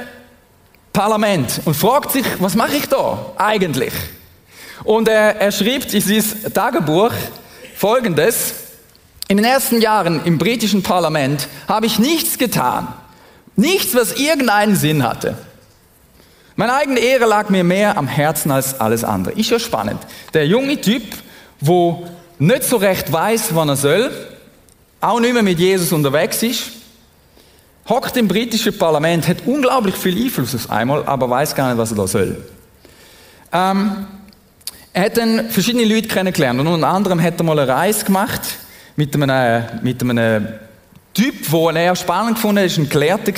Parlament 0.93 1.61
und 1.65 1.75
fragt 1.75 2.13
sich, 2.13 2.25
was 2.39 2.55
mache 2.55 2.77
ich 2.77 2.87
da 2.87 3.33
eigentlich? 3.37 3.93
Und 4.85 5.09
er, 5.09 5.37
er 5.37 5.53
schreibt 5.53 5.93
in 5.93 6.01
sein 6.01 6.53
Tagebuch 6.53 7.13
Folgendes. 7.77 8.55
In 9.29 9.37
den 9.37 9.47
ersten 9.47 9.81
Jahren 9.81 10.25
im 10.25 10.39
britischen 10.39 10.83
Parlament 10.83 11.49
habe 11.69 11.87
ich 11.87 11.99
nichts 11.99 12.39
getan, 12.39 12.89
Nichts, 13.57 13.95
was 13.95 14.13
irgendeinen 14.13 14.77
Sinn 14.77 15.03
hatte. 15.03 15.37
Meine 16.57 16.75
eigene 16.75 17.01
Ehre 17.01 17.27
lag 17.27 17.49
mir 17.49 17.65
mehr 17.65 17.97
am 17.97 18.07
Herzen 18.07 18.51
als 18.51 18.79
alles 18.81 19.05
andere. 19.05 19.35
Ist 19.35 19.51
ja 19.51 19.59
spannend. 19.59 20.01
Der 20.35 20.47
junge 20.47 20.81
Typ, 20.81 21.03
wo 21.61 22.07
nicht 22.39 22.65
so 22.65 22.77
recht 22.77 23.11
weiß, 23.13 23.55
wann 23.55 23.69
er 23.69 23.77
soll, 23.77 24.11
auch 25.01 25.21
nicht 25.21 25.33
mehr 25.33 25.43
mit 25.43 25.59
Jesus 25.59 25.93
unterwegs 25.93 26.43
ist, 26.43 26.71
hockt 27.89 28.17
im 28.17 28.29
britischen 28.29 28.77
Parlament, 28.77 29.27
hat 29.27 29.39
unglaublich 29.47 29.97
viel 29.97 30.17
Einfluss 30.25 30.55
auf 30.55 30.71
einmal, 30.71 31.05
aber 31.05 31.29
weiß 31.29 31.55
gar 31.55 31.69
nicht, 31.69 31.79
was 31.79 31.91
er 31.91 31.97
da 31.97 32.07
soll. 32.07 32.37
Ähm, 33.53 34.07
er 34.93 35.05
hat 35.05 35.17
dann 35.17 35.51
verschiedene 35.51 35.85
Leute 35.85 36.09
kennengelernt 36.09 36.61
und 36.61 36.67
unter 36.67 36.89
anderem 36.89 37.21
hat 37.23 37.41
er 37.41 37.45
mal 37.45 37.59
eine 37.59 37.69
Reise 37.69 38.05
gemacht 38.05 38.43
mit 38.97 39.15
einem, 39.15 39.65
mit 39.83 40.03
einem 40.03 40.49
Typ, 41.15 41.51
den 41.51 41.77
er 41.77 41.95
spannend 41.95 42.37
gefunden 42.37 42.65
hat, 42.65 42.71
war 42.71 42.85
ein 42.85 42.89
Gelehrter 42.89 43.33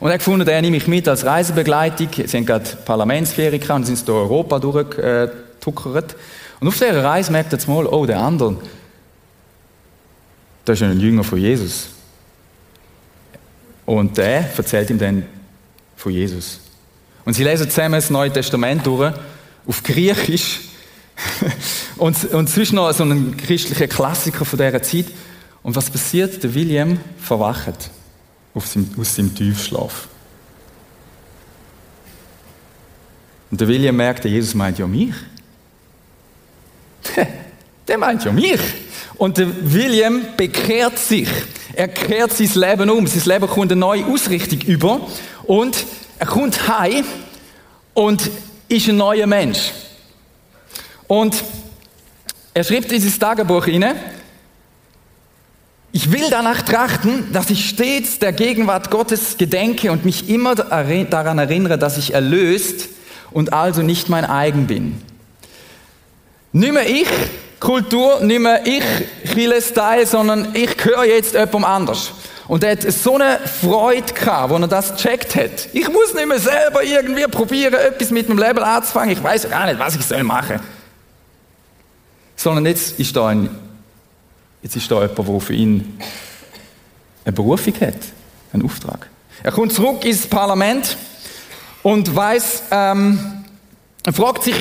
und 0.00 0.08
er 0.08 0.12
hat 0.12 0.18
gefunden, 0.18 0.44
den 0.44 0.60
nehme 0.60 0.76
ich 0.76 0.86
mit 0.86 1.08
als 1.08 1.24
Reisebegleitung. 1.24 2.08
Sie 2.12 2.36
haben 2.36 2.44
gerade 2.44 2.68
Parlamentsferien 2.84 3.60
gehabt 3.60 3.80
und 3.80 3.86
sind 3.86 4.06
durch 4.06 4.18
Europa 4.18 4.58
durchgetuckert. 4.58 6.16
Und 6.60 6.68
auf 6.68 6.74
dieser 6.74 7.02
Reise 7.02 7.32
merkt 7.32 7.52
er 7.52 7.70
mal, 7.70 7.86
oh, 7.86 8.04
der 8.04 8.20
andere, 8.20 8.56
das 10.64 10.80
ist 10.80 10.86
ein 10.86 11.00
Jünger 11.00 11.24
von 11.24 11.38
Jesus. 11.38 11.88
Und 13.86 14.18
der 14.18 14.50
erzählt 14.54 14.90
ihm 14.90 14.98
dann 14.98 15.24
von 15.96 16.12
Jesus. 16.12 16.60
Und 17.24 17.32
sie 17.32 17.44
lesen 17.44 17.70
zusammen 17.70 17.94
das 17.94 18.10
Neue 18.10 18.30
Testament 18.30 18.86
durch 18.86 19.14
auf 19.66 19.82
Griechisch. 19.82 20.60
und, 21.96 22.22
und 22.32 22.50
sonst 22.50 22.72
noch 22.72 22.92
so 22.92 23.04
ein 23.04 23.36
christlicher 23.38 23.86
Klassiker 23.86 24.44
von 24.44 24.58
dieser 24.58 24.82
Zeit. 24.82 25.06
Und 25.62 25.76
was 25.76 25.90
passiert? 25.90 26.42
Der 26.42 26.54
William 26.54 26.98
verwacht 27.20 27.90
aus 28.54 28.74
seinem 29.14 29.34
Tiefschlaf. 29.34 30.08
Und 33.50 33.60
der 33.60 33.68
William 33.68 33.96
merkt, 33.96 34.24
Jesus 34.24 34.54
meint 34.54 34.78
ja 34.78 34.86
mich. 34.86 35.14
der 37.88 37.98
meint 37.98 38.24
ja 38.24 38.32
mich. 38.32 38.60
Und 39.16 39.38
der 39.38 39.48
William 39.72 40.22
bekehrt 40.36 40.98
sich. 40.98 41.28
Er 41.74 41.88
kehrt 41.88 42.32
sein 42.32 42.50
Leben 42.54 42.90
um. 42.90 43.06
Sein 43.06 43.22
Leben 43.24 43.48
kommt 43.48 43.72
eine 43.72 43.80
neue 43.80 44.06
Ausrichtung 44.06 44.60
über. 44.60 45.00
Und 45.44 45.84
er 46.18 46.26
kommt 46.26 46.68
heim 46.68 47.04
und 47.94 48.30
ist 48.68 48.88
ein 48.88 48.96
neuer 48.96 49.26
Mensch. 49.26 49.72
Und 51.06 51.42
er 52.52 52.64
schreibt 52.64 52.92
in 52.92 53.00
sein 53.00 53.18
Tagebuch 53.18 53.64
hinein, 53.64 53.96
ich 55.98 56.12
will 56.12 56.30
danach 56.30 56.62
trachten, 56.62 57.32
dass 57.32 57.50
ich 57.50 57.68
stets 57.68 58.20
der 58.20 58.32
Gegenwart 58.32 58.88
Gottes 58.88 59.36
gedenke 59.36 59.90
und 59.90 60.04
mich 60.04 60.28
immer 60.28 60.54
daran 60.54 61.38
erinnere, 61.38 61.76
dass 61.76 61.98
ich 61.98 62.14
erlöst 62.14 62.88
und 63.32 63.52
also 63.52 63.82
nicht 63.82 64.08
mein 64.08 64.24
eigen 64.24 64.68
bin. 64.68 65.02
Nicht 66.52 66.72
mehr 66.72 66.88
ich 66.88 67.08
Kultur, 67.58 68.20
nicht 68.20 68.38
mehr 68.38 68.64
ich 68.64 68.84
Chile 69.34 69.60
Style, 69.60 70.06
sondern 70.06 70.54
ich 70.54 70.70
höre 70.84 71.02
jetzt 71.02 71.32
jemandem 71.32 71.64
anders. 71.64 72.12
Und 72.46 72.62
er 72.62 72.70
hat 72.70 72.82
so 72.92 73.16
eine 73.16 73.40
Freude 73.60 74.12
gehabt, 74.12 74.52
als 74.52 74.62
er 74.62 74.68
das 74.68 74.92
gecheckt 74.92 75.34
hat. 75.34 75.68
Ich 75.72 75.88
muss 75.88 76.14
nicht 76.14 76.28
mehr 76.28 76.38
selber 76.38 76.84
irgendwie 76.84 77.24
probieren, 77.24 77.74
etwas 77.74 78.10
mit 78.12 78.28
meinem 78.28 78.38
Leben 78.38 78.60
anzufangen. 78.60 79.10
Ich 79.10 79.22
weiß 79.22 79.50
gar 79.50 79.66
nicht, 79.66 79.80
was 79.80 79.96
ich 79.96 80.04
soll 80.04 80.22
machen. 80.22 80.60
Sondern 82.36 82.66
jetzt 82.66 83.00
ist 83.00 83.16
da 83.16 83.26
ein, 83.26 83.50
jetzt 84.62 84.76
ist 84.76 84.90
da 84.90 85.02
jemand, 85.02 85.18
der 85.18 85.40
für 85.40 85.54
ihn 85.54 85.98
eine 87.24 87.32
Berufung 87.32 87.74
hat, 87.80 87.94
einen 88.52 88.64
Auftrag. 88.64 89.08
Er 89.42 89.52
kommt 89.52 89.72
zurück 89.72 90.04
ins 90.04 90.26
Parlament 90.26 90.96
und 91.82 92.14
weiß, 92.14 92.64
ähm, 92.70 93.44
er 94.04 94.12
fragt 94.12 94.44
sich, 94.44 94.56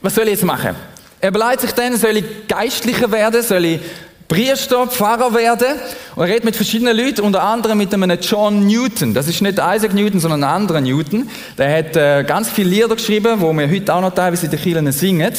was 0.00 0.14
soll 0.14 0.24
ich 0.24 0.32
jetzt 0.32 0.44
machen? 0.44 0.74
Er 1.20 1.30
beleidigt 1.30 1.62
sich 1.62 1.72
dann, 1.72 1.96
soll 1.96 2.18
ich 2.18 2.24
Geistlicher 2.46 3.10
werden, 3.10 3.42
soll 3.42 3.64
ich 3.64 3.80
Priester, 4.28 4.86
Pfarrer 4.86 5.32
werden. 5.34 5.78
Und 6.14 6.22
er 6.22 6.28
redet 6.28 6.44
mit 6.44 6.54
verschiedenen 6.54 6.96
Leuten, 6.96 7.22
unter 7.22 7.42
anderem 7.42 7.78
mit 7.78 7.92
einem 7.92 8.18
John 8.20 8.66
Newton. 8.66 9.14
Das 9.14 9.26
ist 9.26 9.40
nicht 9.40 9.58
Isaac 9.58 9.94
Newton, 9.94 10.20
sondern 10.20 10.44
ein 10.44 10.50
anderer 10.50 10.80
Newton. 10.82 11.28
Der 11.56 11.78
hat 11.78 11.96
äh, 11.96 12.24
ganz 12.24 12.50
viele 12.50 12.68
Lieder 12.68 12.94
geschrieben, 12.94 13.40
wo 13.40 13.52
wir 13.52 13.68
heute 13.68 13.94
auch 13.94 14.02
noch 14.02 14.14
teilweise 14.14 14.44
in 14.44 14.50
den 14.50 14.60
Kirchen 14.60 14.92
singen. 14.92 15.32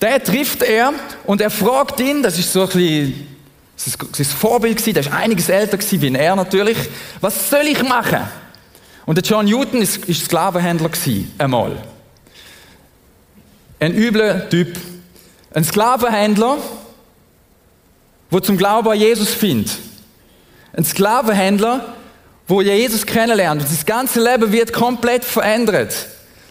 Der 0.00 0.22
trifft 0.22 0.62
er 0.62 0.92
und 1.24 1.40
er 1.40 1.50
fragt 1.50 1.98
ihn, 1.98 2.22
das 2.22 2.38
ist 2.38 2.52
so 2.52 2.62
ein 2.62 2.68
bisschen 2.68 3.37
sein 3.78 4.26
Vorbild 4.26 4.84
der 4.84 5.02
ist 5.02 5.12
einiges 5.12 5.48
älter 5.48 5.78
wie 5.78 6.14
er 6.14 6.34
natürlich. 6.34 6.76
Was 7.20 7.48
soll 7.48 7.66
ich 7.66 7.82
machen? 7.82 8.20
Und 9.06 9.16
der 9.16 9.24
John 9.24 9.46
Newton 9.46 9.80
ist 9.80 10.24
Sklavenhändler 10.26 10.90
einmal. 11.38 11.76
Ein 13.80 13.94
übler 13.94 14.48
Typ. 14.50 14.76
Ein 15.54 15.64
Sklavenhändler, 15.64 16.58
wo 18.30 18.40
zum 18.40 18.58
Glauben 18.58 18.88
an 18.88 18.98
Jesus 18.98 19.32
findet. 19.32 19.78
Ein 20.72 20.84
Sklavenhändler, 20.84 21.94
wo 22.48 22.60
Jesus 22.60 23.06
kennenlernt 23.06 23.62
und 23.62 23.70
das 23.70 23.86
ganze 23.86 24.22
Leben 24.22 24.52
wird 24.52 24.72
komplett 24.72 25.24
verändert, 25.24 25.94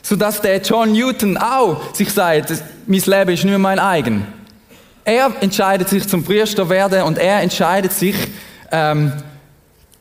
sodass 0.01 0.41
der 0.41 0.61
John 0.61 0.93
Newton 0.93 1.37
auch 1.37 1.93
sich 1.93 2.11
sagt, 2.11 2.53
mein 2.85 3.01
Leben 3.01 3.31
ist 3.31 3.43
nur 3.43 3.59
mein 3.59 3.79
eigen. 3.79 4.25
Er 5.07 5.31
entscheidet 5.39 5.87
sich 5.87 6.05
zum 6.05 6.21
Priester 6.21 6.67
werden 6.67 7.03
und 7.03 7.17
er 7.17 7.39
entscheidet 7.39 7.93
sich 7.93 8.13
ähm, 8.69 9.13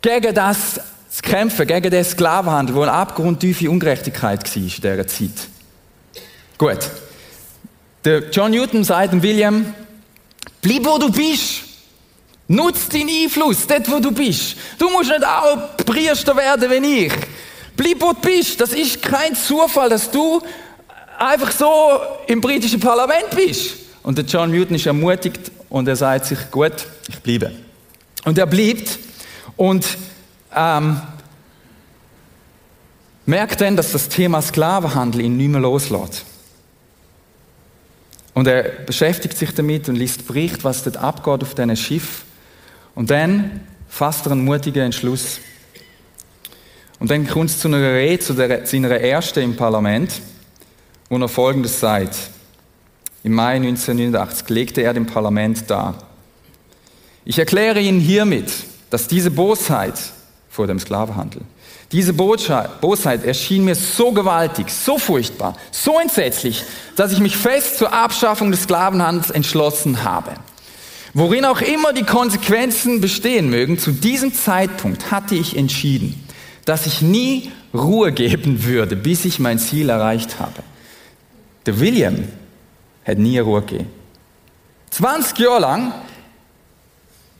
gegen 0.02 0.34
das 0.34 0.80
zu 1.08 1.22
kämpfen, 1.22 1.64
gegen 1.64 1.92
den 1.92 2.02
Sklavenhandel, 2.02 2.74
wo 2.74 2.82
eine 2.82 2.90
abgrundtiefe 2.90 3.70
Ungerechtigkeit 3.70 4.40
war 4.42 4.56
in 4.56 4.68
dieser 4.68 5.06
Zeit. 5.06 5.30
Gut. 6.58 6.90
Der 8.04 8.30
John 8.30 8.50
Newton 8.50 8.82
sagt 8.82 9.12
dem 9.12 9.22
William, 9.22 9.72
bleib 10.60 10.84
wo 10.84 10.98
du 10.98 11.12
bist. 11.12 11.62
Nutz 12.48 12.88
deinen 12.88 13.08
Einfluss, 13.08 13.64
dort 13.64 13.88
wo 13.88 14.00
du 14.00 14.10
bist. 14.10 14.56
Du 14.76 14.90
musst 14.90 15.10
nicht 15.10 15.24
auch 15.24 15.76
Priester 15.86 16.36
werden 16.36 16.68
wie 16.68 17.04
ich. 17.04 17.12
Bleib 17.76 18.00
wo 18.00 18.12
du 18.12 18.20
bist. 18.22 18.60
Das 18.60 18.72
ist 18.72 19.00
kein 19.00 19.36
Zufall, 19.36 19.88
dass 19.88 20.10
du 20.10 20.42
einfach 21.16 21.52
so 21.52 22.00
im 22.26 22.40
britischen 22.40 22.80
Parlament 22.80 23.30
bist. 23.30 23.85
Und 24.06 24.18
der 24.18 24.24
John 24.24 24.52
Newton 24.52 24.76
ist 24.76 24.86
ermutigt 24.86 25.50
und 25.68 25.88
er 25.88 25.96
sagt 25.96 26.26
sich, 26.26 26.38
gut, 26.52 26.86
ich 27.08 27.18
bleibe. 27.18 27.50
Und 28.24 28.38
er 28.38 28.46
bleibt 28.46 29.00
und 29.56 29.84
ähm, 30.54 31.00
merkt 33.24 33.60
dann, 33.60 33.74
dass 33.74 33.90
das 33.90 34.08
Thema 34.08 34.40
Sklavenhandel 34.42 35.22
ihn 35.22 35.36
nicht 35.36 35.48
mehr 35.48 35.60
loslässt. 35.60 36.24
Und 38.32 38.46
er 38.46 38.62
beschäftigt 38.62 39.36
sich 39.36 39.52
damit 39.52 39.88
und 39.88 39.96
liest 39.96 40.24
Bericht, 40.28 40.62
was 40.62 40.84
dort 40.84 40.98
abgeht 40.98 41.42
auf 41.42 41.56
diesen 41.56 41.76
Schiff. 41.76 42.22
Und 42.94 43.10
dann 43.10 43.60
fasst 43.88 44.24
er 44.26 44.32
einen 44.32 44.44
mutigen 44.44 44.84
Entschluss. 44.84 45.40
Und 47.00 47.10
dann 47.10 47.26
kommt 47.26 47.50
es 47.50 47.58
zu 47.58 47.66
einer 47.66 47.80
Rede, 47.94 48.22
zu, 48.22 48.34
der, 48.34 48.64
zu 48.64 48.76
seiner 48.76 49.00
ersten 49.00 49.40
im 49.40 49.56
Parlament, 49.56 50.22
wo 51.08 51.18
er 51.18 51.28
Folgendes 51.28 51.80
sagt. 51.80 52.35
Im 53.26 53.32
Mai 53.32 53.56
1989 53.56 54.48
legte 54.50 54.82
er 54.82 54.94
dem 54.94 55.06
Parlament 55.06 55.68
dar. 55.68 55.96
Ich 57.24 57.40
erkläre 57.40 57.80
Ihnen 57.80 57.98
hiermit, 57.98 58.52
dass 58.88 59.08
diese 59.08 59.32
Bosheit 59.32 59.94
vor 60.48 60.68
dem 60.68 60.78
Sklavenhandel, 60.78 61.42
diese 61.90 62.12
Bosheit 62.12 63.24
erschien 63.24 63.64
mir 63.64 63.74
so 63.74 64.12
gewaltig, 64.12 64.70
so 64.70 64.96
furchtbar, 64.96 65.56
so 65.72 65.98
entsetzlich, 65.98 66.62
dass 66.94 67.10
ich 67.10 67.18
mich 67.18 67.36
fest 67.36 67.78
zur 67.78 67.92
Abschaffung 67.92 68.52
des 68.52 68.62
Sklavenhandels 68.62 69.30
entschlossen 69.30 70.04
habe. 70.04 70.30
Worin 71.12 71.46
auch 71.46 71.60
immer 71.60 71.92
die 71.92 72.04
Konsequenzen 72.04 73.00
bestehen 73.00 73.50
mögen, 73.50 73.76
zu 73.76 73.90
diesem 73.90 74.34
Zeitpunkt 74.34 75.10
hatte 75.10 75.34
ich 75.34 75.56
entschieden, 75.56 76.28
dass 76.64 76.86
ich 76.86 77.02
nie 77.02 77.50
Ruhe 77.74 78.12
geben 78.12 78.62
würde, 78.62 78.94
bis 78.94 79.24
ich 79.24 79.40
mein 79.40 79.58
Ziel 79.58 79.88
erreicht 79.88 80.38
habe. 80.38 80.62
Der 81.66 81.80
William 81.80 82.28
hat 83.06 83.18
nie 83.18 83.38
Ruhe 83.38 83.60
gegeben. 83.60 83.90
20 84.90 85.38
Jahre 85.38 85.60
lang 85.60 85.92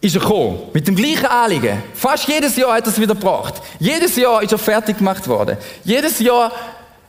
ist 0.01 0.15
er 0.15 0.21
gekommen, 0.21 0.59
mit 0.73 0.87
dem 0.87 0.95
gleichen 0.95 1.27
Anliegen. 1.27 1.83
Fast 1.95 2.29
jedes 2.29 2.57
Jahr 2.57 2.75
hat 2.75 2.85
er 2.85 2.93
es 2.93 3.01
wieder 3.01 3.15
gebracht. 3.15 3.55
Jedes 3.79 4.17
Jahr 4.17 4.43
ist 4.43 4.53
er 4.53 4.59
fertig 4.59 4.99
gemacht 4.99 5.27
worden. 5.27 5.57
Jedes 5.85 6.19
Jahr 6.19 6.53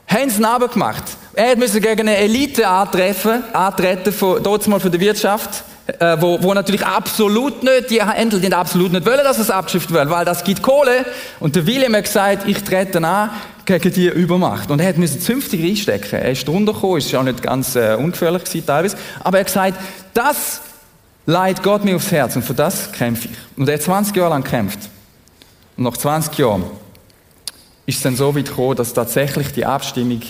haben 0.08 0.30
sie 0.30 0.42
ihn 0.42 0.70
gemacht. 0.72 1.04
Er 1.34 1.56
musste 1.58 1.82
gegen 1.82 2.02
eine 2.02 2.18
Elite 2.18 2.68
antreffen, 2.68 3.44
antreten, 3.54 4.12
von, 4.12 4.42
dort 4.42 4.66
mal 4.68 4.80
von 4.80 4.90
der 4.90 5.00
Wirtschaft, 5.00 5.64
äh, 6.00 6.18
wo, 6.20 6.42
wo 6.42 6.54
natürlich 6.54 6.86
absolut 6.86 7.62
nicht, 7.62 7.90
die 7.92 8.04
Händler, 8.04 8.40
die 8.40 8.52
absolut 8.52 8.92
nicht 8.92 9.06
wollen, 9.06 9.24
dass 9.24 9.38
es 9.38 9.52
abgeschifft 9.52 9.92
wird, 9.92 10.10
weil 10.10 10.26
das 10.26 10.44
gibt 10.44 10.64
Kohle. 10.64 11.06
Und 11.40 11.56
der 11.56 11.68
William 11.68 11.94
hat 11.94 12.06
gesagt, 12.06 12.48
ich 12.48 12.64
trete 12.64 12.98
an 13.04 13.30
gegen 13.68 13.94
die 13.94 14.08
Übermacht. 14.08 14.72
Und 14.72 14.80
er 14.80 14.88
hat 14.88 14.98
müssen 14.98 15.20
zünftig 15.20 15.62
reinstecken. 15.62 16.20
Er 16.20 16.32
ist 16.32 16.48
drunter 16.48 16.74
gekommen, 16.74 16.98
ist 16.98 17.14
auch 17.14 17.22
nicht 17.22 17.44
ganz 17.44 17.76
äh, 17.76 17.96
ungefährlich 18.00 18.46
gewesen, 18.46 18.66
teilweise. 18.66 18.98
Aber 19.20 19.38
er 19.38 19.42
hat 19.42 19.48
gesagt, 19.48 19.78
das 20.14 20.62
leidet 21.26 21.62
Gott 21.64 21.84
mir 21.84 21.98
aufs 21.98 22.12
Herz 22.12 22.36
und 22.38 22.44
für 22.44 22.54
das 22.54 22.92
kämpfe 22.94 23.28
ich. 23.30 23.38
Und 23.58 23.68
er 23.68 23.76
hat 23.76 23.82
20 23.82 24.16
Jahre 24.16 24.32
lang 24.32 24.44
gekämpft. 24.44 24.80
Und 25.76 25.84
nach 25.84 25.98
20 25.98 26.38
Jahren 26.38 26.64
ist 27.86 27.98
es 27.98 28.04
dann 28.04 28.16
so 28.16 28.34
weit 28.36 28.48
gekommen, 28.48 28.78
dass 28.78 28.94
tatsächlich 28.94 29.52
die 29.52 29.66
Abstimmung 29.66 30.22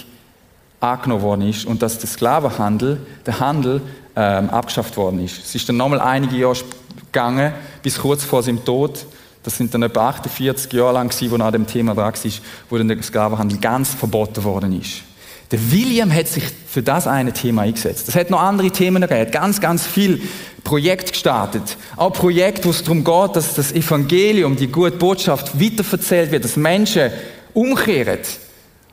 angenommen 0.80 1.22
worden 1.22 1.50
ist 1.50 1.66
und 1.66 1.82
dass 1.84 2.00
der 2.00 2.10
Sklavenhandel, 2.10 3.06
der 3.26 3.40
Handel 3.40 3.82
ähm, 4.16 4.50
abgeschafft 4.50 4.98
worden 4.98 5.24
ist. 5.24 5.38
Es 5.46 5.54
ist 5.54 5.70
dann 5.70 5.78
nochmal 5.78 6.02
einige 6.02 6.36
Jahre 6.36 6.58
gegangen, 7.06 7.54
bis 7.84 8.00
kurz 8.00 8.24
vor 8.24 8.42
seinem 8.42 8.66
Tod. 8.66 9.06
Das 9.48 9.56
sind 9.56 9.74
dann 9.74 9.82
etwa 9.82 10.10
48 10.10 10.74
Jahre 10.74 10.96
lang 10.96 11.10
wo 11.10 11.36
er 11.38 11.46
an 11.46 11.54
dem 11.54 11.66
Thema 11.66 11.96
dran 11.96 12.14
war, 12.14 12.32
wo 12.70 12.78
dann 12.78 12.90
der 12.90 13.02
Sklavenhandel 13.02 13.60
ganz 13.60 13.94
verboten 13.94 14.44
worden 14.44 14.78
ist. 14.78 15.04
Der 15.52 15.72
William 15.72 16.14
hat 16.14 16.28
sich 16.28 16.44
für 16.68 16.84
das 16.84 17.08
eine 17.08 17.32
Thema 17.32 17.62
eingesetzt. 17.62 18.10
Es 18.10 18.16
hat 18.16 18.30
noch 18.30 18.42
andere 18.42 18.72
Themen 18.72 19.02
hat 19.02 19.32
ganz, 19.32 19.62
ganz 19.62 19.88
viel 19.88 20.22
Projekt 20.66 21.14
gestartet. 21.14 21.78
Auch 21.96 22.12
Projekt, 22.12 22.66
wo 22.66 22.72
es 22.72 22.84
darum 22.84 23.06
geht, 23.06 23.38
dass 23.38 23.54
das 23.54 23.72
Evangelium, 23.72 24.58
die 24.58 24.68
gute 24.68 24.98
Botschaft 24.98 25.58
weiterverzählt 25.58 26.30
wird, 26.34 26.44
dass 26.44 26.58
Menschen 26.58 27.10
umkehren. 27.54 28.20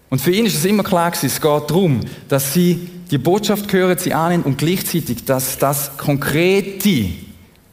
Und 0.08 0.20
für 0.20 0.30
ihn 0.30 0.46
ist 0.46 0.54
es 0.54 0.64
immer 0.64 0.84
klar 0.84 1.10
gewesen, 1.10 1.26
es 1.26 1.40
geht 1.40 1.68
darum, 1.68 1.98
dass 2.28 2.54
sie 2.54 2.90
die 3.10 3.18
Botschaft 3.18 3.72
hören, 3.72 3.98
sie 3.98 4.14
annehmen 4.14 4.44
und 4.44 4.58
gleichzeitig, 4.58 5.24
dass 5.24 5.58
das 5.58 5.98
konkrete 5.98 7.08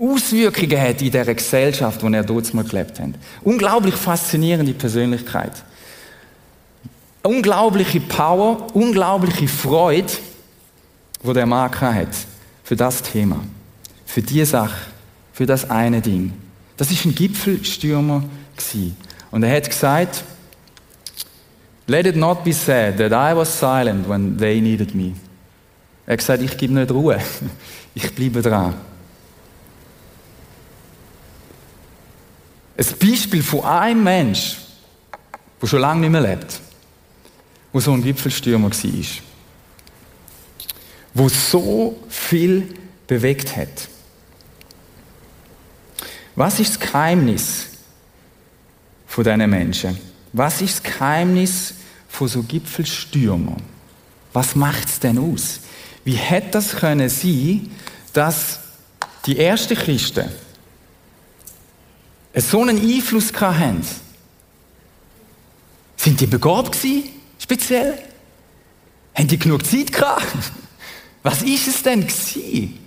Auswirkungen 0.01 0.81
hat 0.81 1.01
in 1.01 1.11
der 1.11 1.35
Gesellschaft, 1.35 2.01
in 2.01 2.11
der 2.11 2.21
er 2.21 2.27
dort 2.27 2.53
mal 2.53 2.63
gelebt 2.63 2.99
hat. 2.99 3.11
Unglaublich 3.43 3.95
faszinierende 3.95 4.73
Persönlichkeit 4.73 5.63
unglaubliche 7.23 7.99
Power, 7.99 8.67
unglaubliche 8.73 9.47
Freude 9.47 10.11
wo 11.23 11.33
der 11.33 11.45
Mann 11.45 11.69
hat, 11.79 12.07
für 12.63 12.75
das 12.75 13.03
Thema, 13.03 13.41
für 14.07 14.23
die 14.23 14.43
Sache, 14.43 14.87
für 15.33 15.45
das 15.45 15.69
eine 15.69 16.01
Ding. 16.01 16.33
Das 16.77 16.89
ist 16.89 17.05
ein 17.05 17.13
Gipfelstürmer 17.13 18.23
gewesen. 18.57 18.97
Und 19.29 19.43
er 19.43 19.55
hat 19.55 19.69
gesagt, 19.69 20.23
Let 21.85 22.07
it 22.07 22.15
not 22.15 22.43
be 22.43 22.53
said 22.53 22.97
that 22.97 23.11
I 23.11 23.35
was 23.35 23.59
silent 23.59 24.09
when 24.09 24.37
they 24.37 24.61
needed 24.61 24.95
me. 24.95 25.13
Er 26.07 26.13
hat 26.13 26.19
gesagt, 26.19 26.41
ich 26.41 26.57
gebe 26.57 26.73
nicht 26.73 26.91
Ruhe. 26.91 27.19
Ich 27.93 28.15
bleibe 28.15 28.41
dran. 28.41 28.73
Ein 32.77 32.85
Beispiel 32.99 33.43
von 33.43 33.63
einem 33.63 34.03
Mensch, 34.03 34.57
der 35.61 35.67
schon 35.67 35.81
lange 35.81 36.01
nicht 36.01 36.09
mehr 36.09 36.21
lebt, 36.21 36.59
wo 37.71 37.79
so 37.79 37.91
ein 37.93 38.03
Gipfelstürmer 38.03 38.69
war, 38.71 39.05
wo 41.13 41.29
so 41.29 42.03
viel 42.09 42.73
bewegt 43.07 43.55
hat. 43.55 43.89
Was 46.35 46.59
ist 46.59 46.71
das 46.71 46.79
Geheimnis 46.79 47.67
von 49.05 49.23
diesen 49.23 49.49
Menschen? 49.49 49.97
Was 50.33 50.61
ist 50.61 50.75
das 50.75 50.83
Geheimnis 50.83 51.73
von 52.07 52.27
so 52.27 52.41
Gipfelstürmern? 52.41 53.61
Was 54.33 54.55
macht 54.55 54.87
es 54.87 54.99
denn 54.99 55.17
aus? 55.17 55.59
Wie 56.05 56.13
hätte 56.13 56.51
das 56.51 56.77
können 56.77 57.09
sein, 57.09 57.69
dass 58.13 58.59
die 59.25 59.37
ersten 59.37 59.75
Christen 59.75 60.29
so 62.35 62.61
einen 62.61 62.79
Einfluss 62.79 63.33
hatten? 63.33 63.85
Sind 65.97 66.19
die 66.19 66.27
begabt 66.27 66.71
gewesen, 66.71 67.09
speziell? 67.37 67.97
Haben 69.13 69.27
die 69.27 69.37
genug 69.37 69.65
Zeit 69.65 69.91
gehabt? 69.91 70.25
Was 71.23 71.41
ist 71.43 71.67
es 71.67 71.83
denn 71.83 72.01
gewesen? 72.01 72.77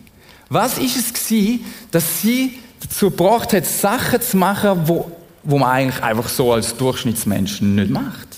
Was 0.48 0.78
ist 0.78 0.96
es 0.96 1.12
gewesen, 1.12 1.64
dass 1.90 2.22
sie 2.22 2.58
dazu 2.80 3.10
gebracht 3.10 3.52
hat, 3.52 3.64
Sachen 3.64 4.20
zu 4.20 4.36
machen, 4.36 4.82
wo, 4.84 5.10
wo 5.42 5.58
man 5.58 5.70
eigentlich 5.70 6.02
einfach 6.02 6.28
so 6.28 6.52
als 6.52 6.76
Durchschnittsmensch 6.76 7.60
nicht 7.60 7.90
macht? 7.90 8.28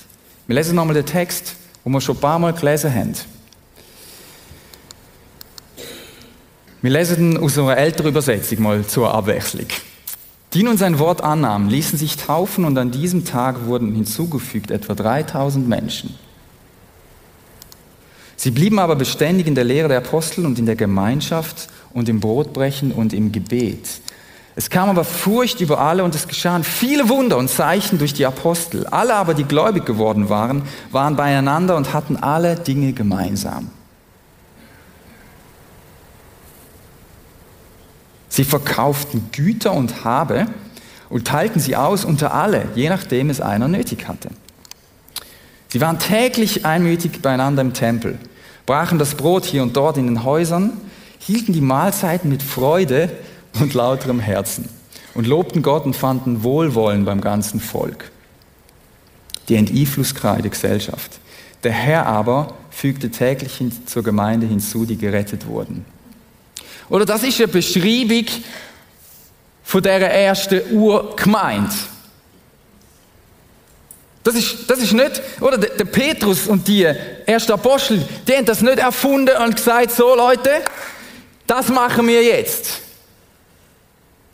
Wir 0.47 0.55
lesen 0.55 0.77
nochmal 0.77 0.95
den 0.95 1.07
Text, 1.07 1.57
den 1.85 1.93
wir 1.93 2.01
schon 2.01 2.17
ein 2.17 2.21
paar 2.21 2.39
Mal 2.39 2.53
gelesen 2.53 2.95
haben. 2.95 3.15
Wir 6.83 6.91
lesen 6.91 7.33
ihn 7.33 7.39
aus 7.39 7.59
einer 7.59 7.77
älteren 7.77 8.11
Übersetzung 8.11 8.63
mal 8.63 8.87
zur 8.87 9.13
Abwechslung. 9.13 9.67
Die 10.57 10.63
nun 10.63 10.79
sein 10.79 10.99
Wort 10.99 11.21
annahmen, 11.21 11.69
ließen 11.69 11.99
sich 11.99 12.17
taufen 12.17 12.65
und 12.65 12.79
an 12.79 12.91
diesem 12.91 13.27
Tag 13.27 13.67
wurden 13.67 13.95
hinzugefügt 13.95 14.71
etwa 14.71 14.95
3000 14.95 15.69
Menschen. 15.69 16.15
Sie 18.37 18.51
blieben 18.53 18.79
aber 18.79 18.97
beständig 18.97 19.49
in 19.49 19.55
der 19.55 19.65
Lehre 19.65 19.89
der 19.89 19.99
Apostel 19.99 20.47
und 20.47 20.59
in 20.59 20.65
der 20.65 20.75
Gemeinschaft 20.75 21.69
und 21.93 22.09
im 22.09 22.21
Brotbrechen 22.21 22.91
und 22.91 23.13
im 23.13 23.33
Gebet. 23.33 24.01
Es 24.55 24.71
kam 24.71 24.89
aber 24.89 25.05
Furcht 25.05 25.61
über 25.61 25.79
alle 25.79 26.03
und 26.05 26.15
es 26.15 26.27
geschahen 26.27 26.65
viele 26.65 27.11
Wunder 27.11 27.37
und 27.37 27.51
Zeichen 27.51 27.99
durch 27.99 28.15
die 28.15 28.25
Apostel. 28.25 28.87
Alle 28.87 29.13
aber, 29.13 29.35
die 29.35 29.45
gläubig 29.45 29.85
geworden 29.85 30.31
waren, 30.31 30.63
waren 30.91 31.17
beieinander 31.17 31.77
und 31.77 31.93
hatten 31.93 32.17
alle 32.17 32.57
Dinge 32.57 32.95
gemeinsam. 32.95 33.71
Sie 38.37 38.45
verkauften 38.45 39.31
Güter 39.33 39.73
und 39.73 40.05
Habe 40.05 40.45
und 41.09 41.27
teilten 41.27 41.59
sie 41.59 41.75
aus 41.75 42.05
unter 42.05 42.35
alle, 42.35 42.69
je 42.75 42.91
nachdem 42.91 43.31
es 43.31 43.41
einer 43.41 43.67
nötig 43.67 44.09
hatte. 44.09 44.29
Sie 45.69 45.81
waren 45.81 45.99
täglich 45.99 46.67
einmütig 46.67 47.23
beieinander 47.23 47.63
im 47.63 47.73
Tempel, 47.73 48.19
brachen 48.67 48.99
das 48.99 49.15
Brot 49.15 49.47
hier 49.47 49.63
und 49.63 49.75
dort 49.75 49.97
in 49.97 50.05
den 50.05 50.23
Häusern, 50.23 50.75
hielten 51.19 51.55
die 51.55 51.63
Mahlzeiten 51.63 52.29
mit 52.29 52.43
Freude 52.43 53.09
und 53.59 53.73
lauterem 53.73 54.21
Herzen 54.21 54.69
und 55.15 55.27
lobten 55.27 55.63
Gott 55.63 55.87
und 55.87 55.97
fanden 55.97 56.43
Wohlwollen 56.43 57.07
beim 57.07 57.23
ganzen 57.23 57.59
Volk. 57.59 58.11
Die 59.49 59.57
Enteinflusskreide 59.57 60.51
Gesellschaft. 60.51 61.21
Der 61.65 61.73
Herr 61.73 62.05
aber 62.05 62.53
fügte 62.69 63.11
täglich 63.11 63.65
zur 63.87 64.03
Gemeinde 64.03 64.47
hinzu, 64.47 64.85
die 64.85 64.99
gerettet 64.99 65.47
wurden. 65.47 65.87
Oder 66.89 67.05
das 67.05 67.23
ist 67.23 67.39
eine 67.39 67.49
Beschreibung 67.49 68.27
von 69.63 69.83
dieser 69.83 70.09
ersten 70.09 70.73
Urgemeinde. 70.73 71.75
Das 74.23 74.35
ist, 74.35 74.69
das 74.69 74.81
ist 74.81 74.93
nicht, 74.93 75.23
oder 75.41 75.57
der, 75.57 75.85
Petrus 75.85 76.49
und 76.49 76.67
die 76.67 76.83
ersten 76.83 77.53
Apostel, 77.53 78.03
die 78.27 78.33
haben 78.33 78.45
das 78.45 78.61
nicht 78.61 78.79
erfunden 78.79 79.37
und 79.37 79.55
gesagt, 79.55 79.93
so 79.93 80.17
Leute, 80.17 80.51
das 81.47 81.69
machen 81.69 82.09
wir 82.09 82.23
jetzt. 82.25 82.81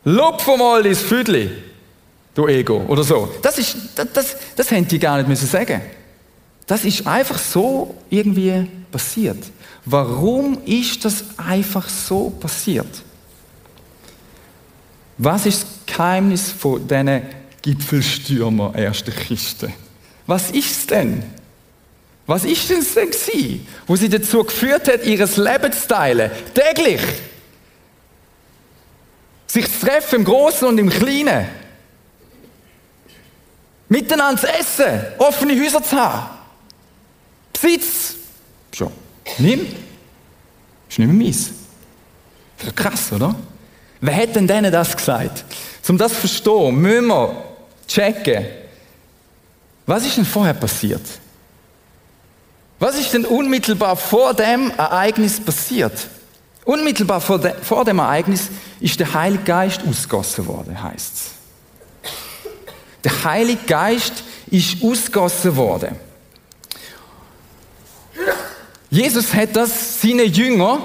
Lupf 0.05 0.47
mal 0.57 0.85
ins 0.87 1.01
Füdli, 1.01 1.51
du 2.35 2.49
Ego, 2.49 2.85
oder 2.89 3.03
so. 3.03 3.35
Das 3.43 3.59
ist, 3.59 3.77
das, 3.95 4.07
das, 4.13 4.37
das 4.57 4.71
hätten 4.71 4.89
die 4.89 4.99
gar 4.99 5.19
nicht 5.19 5.29
müssen 5.29 5.47
sagen. 5.47 5.83
Das 6.67 6.85
ist 6.85 7.07
einfach 7.07 7.39
so 7.39 7.95
irgendwie 8.09 8.67
passiert. 8.91 9.39
Warum 9.85 10.59
ist 10.65 11.05
das 11.05 11.25
einfach 11.37 11.89
so 11.89 12.31
passiert? 12.31 13.03
Was 15.19 15.47
ist 15.47 15.63
das 15.63 15.71
Geheimnis 15.87 16.51
von 16.51 16.87
diesen 16.87 17.23
Gipfelstürmer 17.63 18.75
ersten 18.75 19.13
Christen? 19.13 19.73
Was 20.27 20.51
ist 20.51 20.71
es 20.71 20.87
denn? 20.87 21.23
Was 22.27 22.45
ist 22.45 22.71
es 22.71 22.95
denn 22.95 23.11
gewesen, 23.11 23.67
wo 23.87 23.97
sie 23.97 24.09
dazu 24.09 24.45
geführt 24.45 24.89
hat, 24.89 25.05
ihres 25.05 25.37
Leben 25.37 25.73
zu 25.73 25.89
teilen? 25.89 26.31
Täglich. 26.55 27.01
Sich 29.47 29.67
zu 29.67 29.87
treffen 29.87 30.21
im 30.21 30.25
Großen 30.25 30.67
und 30.69 30.79
im 30.79 30.89
Kleinen. 30.89 31.47
Miteinander 33.89 34.41
zu 34.41 34.49
essen. 34.49 35.05
Offene 35.19 35.61
Häuser 35.61 35.83
zu 35.83 35.97
haben. 35.97 36.42
Besitz. 37.63 38.15
Schon. 38.75 38.93
Nimm. 39.39 39.61
Ist 40.89 40.99
nicht 40.99 41.09
mehr 41.09 41.09
meins. 41.09 41.51
Das 42.59 42.69
ist 42.69 42.77
krass, 42.77 43.13
oder? 43.13 43.35
Wer 44.01 44.17
hat 44.17 44.35
denn 44.35 44.47
denen 44.47 44.73
das 44.73 44.97
gesagt? 44.97 45.45
Um 45.89 45.97
das 45.97 46.13
zu 46.13 46.21
verstehen, 46.21 46.77
müssen 46.77 47.07
wir 47.07 47.45
checken, 47.87 48.47
was 49.87 50.05
ist 50.07 50.17
denn 50.17 50.25
vorher 50.25 50.55
passiert? 50.55 51.03
Was 52.79 52.99
ist 52.99 53.13
denn 53.13 53.25
unmittelbar 53.25 53.97
vor 53.97 54.35
dem 54.35 54.71
Ereignis 54.77 55.41
passiert? 55.41 56.09
Unmittelbar 56.65 57.21
vor, 57.21 57.39
de, 57.39 57.53
vor 57.63 57.85
dem 57.85 57.99
Ereignis 57.99 58.49
ist 58.81 58.99
der 58.99 59.13
Heilige 59.13 59.45
Geist 59.45 59.83
ausgossen 59.89 60.47
worden, 60.47 60.81
heißt 60.83 61.15
es. 61.15 61.31
Der 63.05 63.25
Heilige 63.25 63.65
Geist 63.67 64.25
ist 64.51 64.83
ausgossen 64.83 65.57
worden. 65.57 65.97
Jesus 68.93 69.33
hat 69.33 69.57
das 69.57 70.03
seinen 70.03 70.31
Jünger, 70.31 70.79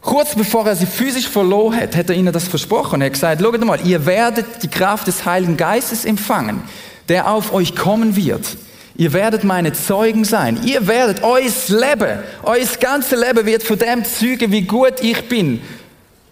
kurz 0.00 0.34
bevor 0.34 0.66
er 0.66 0.74
sie 0.74 0.84
physisch 0.84 1.28
verloren 1.28 1.76
hat, 1.76 1.94
hat 1.94 2.10
er 2.10 2.16
ihnen 2.16 2.32
das 2.32 2.48
versprochen. 2.48 3.00
Er 3.00 3.06
hat 3.06 3.12
gesagt, 3.12 3.40
schaut 3.40 3.64
mal, 3.64 3.78
ihr 3.86 4.04
werdet 4.04 4.64
die 4.64 4.68
Kraft 4.68 5.06
des 5.06 5.24
Heiligen 5.24 5.56
Geistes 5.56 6.04
empfangen, 6.04 6.60
der 7.08 7.30
auf 7.30 7.52
euch 7.52 7.76
kommen 7.76 8.16
wird. 8.16 8.56
Ihr 8.96 9.12
werdet 9.12 9.44
meine 9.44 9.72
Zeugen 9.72 10.24
sein. 10.24 10.58
Ihr 10.64 10.88
werdet 10.88 11.22
euer 11.22 11.48
Leben, 11.68 12.18
euer 12.42 12.66
ganzes 12.80 13.16
Leben 13.16 13.46
wird 13.46 13.62
von 13.62 13.78
dem 13.78 14.04
zeugen, 14.04 14.50
wie 14.50 14.62
gut 14.62 14.94
ich 15.00 15.28
bin. 15.28 15.62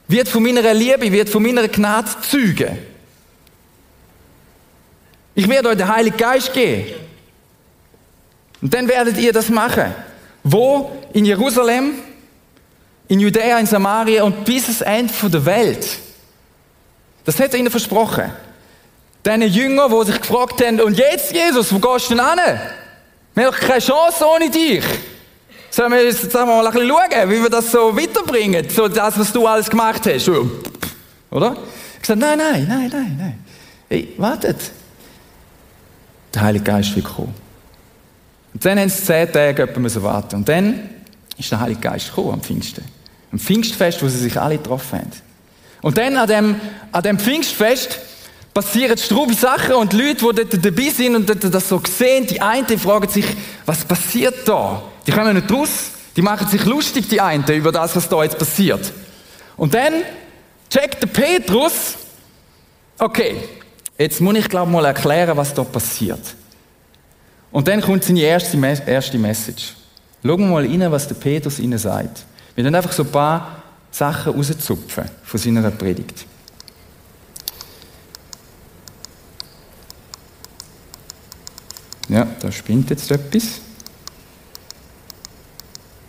Wird 0.09 0.27
von 0.29 0.43
meiner 0.43 0.75
Liebe, 0.75 1.13
wird 1.13 1.29
von 1.29 1.45
meiner 1.45 1.69
Gnade 1.69 2.09
zeugen. 2.29 2.77
Ich 5.37 5.49
werde 5.49 5.69
euch 5.69 5.77
den 5.77 5.87
Heiligen 5.87 6.17
Geist 6.17 6.53
geben. 6.53 6.87
Und 8.61 8.75
dann 8.75 8.89
werdet 8.89 9.17
ihr 9.17 9.33
das 9.33 9.49
machen. 9.49 9.95
Wo? 10.49 10.93
In 11.13 11.25
Jerusalem, 11.25 11.95
in 13.09 13.19
Judäa, 13.19 13.59
in 13.59 13.67
Samaria 13.67 14.23
und 14.23 14.45
bis 14.45 14.65
ans 14.65 14.81
Ende 14.81 15.31
der 15.31 15.45
Welt. 15.45 15.99
Das 17.25 17.41
hat 17.41 17.53
er 17.53 17.59
ihnen 17.59 17.71
versprochen. 17.71 18.31
Deine 19.25 19.47
Jünger, 19.47 19.89
die 19.89 20.07
sich 20.07 20.21
gefragt 20.21 20.65
haben, 20.65 20.81
und 20.81 20.97
jetzt, 20.97 21.33
Jesus, 21.33 21.75
wo 21.75 21.81
gehst 21.81 22.11
du 22.11 22.15
denn 22.15 22.25
hin? 22.25 22.61
Wir 23.35 23.47
haben 23.47 23.57
keine 23.57 23.81
Chance 23.81 24.25
ohne 24.25 24.49
dich. 24.49 24.85
Sollen 25.69 25.91
wir 25.91 26.05
jetzt 26.05 26.31
sagen 26.31 26.49
wir 26.49 26.63
mal 26.63 26.65
ein 26.65 26.73
bisschen 26.73 26.89
schauen, 26.89 27.31
wie 27.31 27.43
wir 27.43 27.51
das 27.51 27.73
so 27.73 27.97
weiterbringen, 27.97 28.71
so 28.71 28.87
das, 28.87 29.19
was 29.19 29.33
du 29.33 29.45
alles 29.49 29.69
gemacht 29.69 30.07
hast. 30.07 30.29
Oder? 30.29 31.57
Ich 31.95 32.03
gesagt, 32.03 32.21
nein, 32.21 32.39
nein, 32.39 32.67
nein, 32.69 32.89
nein, 32.93 33.17
nein. 33.19 33.45
Hey, 33.89 34.15
wartet. 34.17 34.59
Der 36.33 36.43
Heilige 36.43 36.65
Geist 36.65 36.95
will 36.95 37.03
kommen. 37.03 37.46
Und 38.57 38.64
dann 38.64 38.79
haben 38.79 38.88
sie 38.88 39.05
zehn 39.05 39.31
Tage 39.31 39.69
müssen 39.79 40.03
warten. 40.03 40.37
Und 40.37 40.49
dann 40.49 40.88
ist 41.37 41.53
der 41.53 41.61
Heilige 41.61 41.79
Geist 41.79 42.09
gekommen 42.09 42.33
am 42.33 42.40
Pfingsten. 42.40 42.83
Am 43.31 43.38
Pfingstfest, 43.38 44.03
wo 44.03 44.09
sie 44.09 44.16
sich 44.16 44.40
alle 44.40 44.57
getroffen 44.57 45.01
haben. 45.01 45.11
Und 45.83 45.99
dann 45.99 46.16
an 46.16 46.27
dem, 46.27 46.61
an 46.90 47.03
dem 47.03 47.19
Pfingstfest 47.19 47.99
passieren 48.55 48.97
strube 48.97 49.35
Sachen 49.35 49.75
und 49.75 49.92
die 49.92 49.99
Leute, 49.99 50.25
die 50.25 50.49
dort 50.49 50.64
dabei 50.64 50.88
sind 50.88 51.16
und 51.16 51.55
das 51.55 51.69
so 51.69 51.83
sehen, 51.87 52.27
die 52.27 52.40
einen 52.40 52.79
fragen 52.79 53.11
sich, 53.11 53.27
was 53.66 53.85
passiert 53.85 54.49
da? 54.49 54.83
Die 55.07 55.12
kommen 55.12 55.35
nicht 55.35 55.53
raus, 55.53 55.90
Die 56.16 56.23
machen 56.23 56.49
sich 56.49 56.64
lustig, 56.64 57.11
die 57.11 57.21
einen, 57.21 57.45
über 57.45 57.73
das, 57.73 57.95
was 57.95 58.09
da 58.09 58.23
jetzt 58.23 58.38
passiert. 58.38 58.90
Und 59.59 59.75
dann 59.75 59.92
checkt 60.71 61.03
der 61.03 61.09
Petrus, 61.09 61.97
okay, 62.99 63.37
jetzt 63.99 64.23
muss 64.23 64.35
ich 64.37 64.49
glaube 64.49 64.73
mal 64.73 64.87
erklären, 64.87 65.37
was 65.37 65.53
da 65.53 65.62
passiert. 65.62 66.23
Und 67.57 67.66
dann 67.69 67.81
kommt 67.81 68.05
seine 68.05 68.21
erste, 68.21 68.59
erste 68.87 69.16
Message. 69.16 69.73
Schauen 70.23 70.40
wir 70.40 70.47
mal 70.47 70.66
rein, 70.66 70.92
was 70.92 71.09
der 71.09 71.14
Petrus 71.14 71.59
ihnen 71.59 71.79
sagt. 71.79 72.27
Wir 72.55 72.62
werden 72.62 72.75
einfach 72.75 72.92
so 72.92 73.03
ein 73.03 73.11
paar 73.11 73.62
Sachen 73.90 74.35
rauszupfen 74.35 75.09
von 75.25 75.40
seiner 75.40 75.71
Predigt. 75.71 76.27
Ja, 82.11 82.27
da 82.40 82.53
spinnt 82.53 82.90
jetzt 82.90 83.11
etwas. 83.11 83.45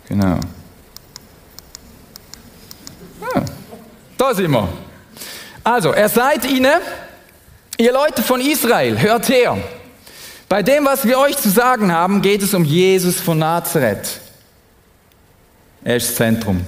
Genau. 0.06 0.40
Ah, 3.22 3.42
da 4.18 4.34
sind 4.34 4.50
wir. 4.50 4.68
Also, 5.64 5.92
er 5.92 6.10
sagt 6.10 6.44
ihnen, 6.44 6.82
ihr 7.78 7.92
Leute 7.94 8.22
von 8.22 8.38
Israel, 8.38 9.00
hört 9.00 9.30
her. 9.30 9.56
Bei 10.48 10.62
dem, 10.62 10.86
was 10.86 11.04
wir 11.04 11.18
euch 11.18 11.36
zu 11.36 11.50
sagen 11.50 11.92
haben, 11.92 12.22
geht 12.22 12.42
es 12.42 12.54
um 12.54 12.64
Jesus 12.64 13.20
von 13.20 13.38
Nazareth. 13.38 14.20
Er 15.84 15.96
ist 15.96 16.16
Zentrum. 16.16 16.66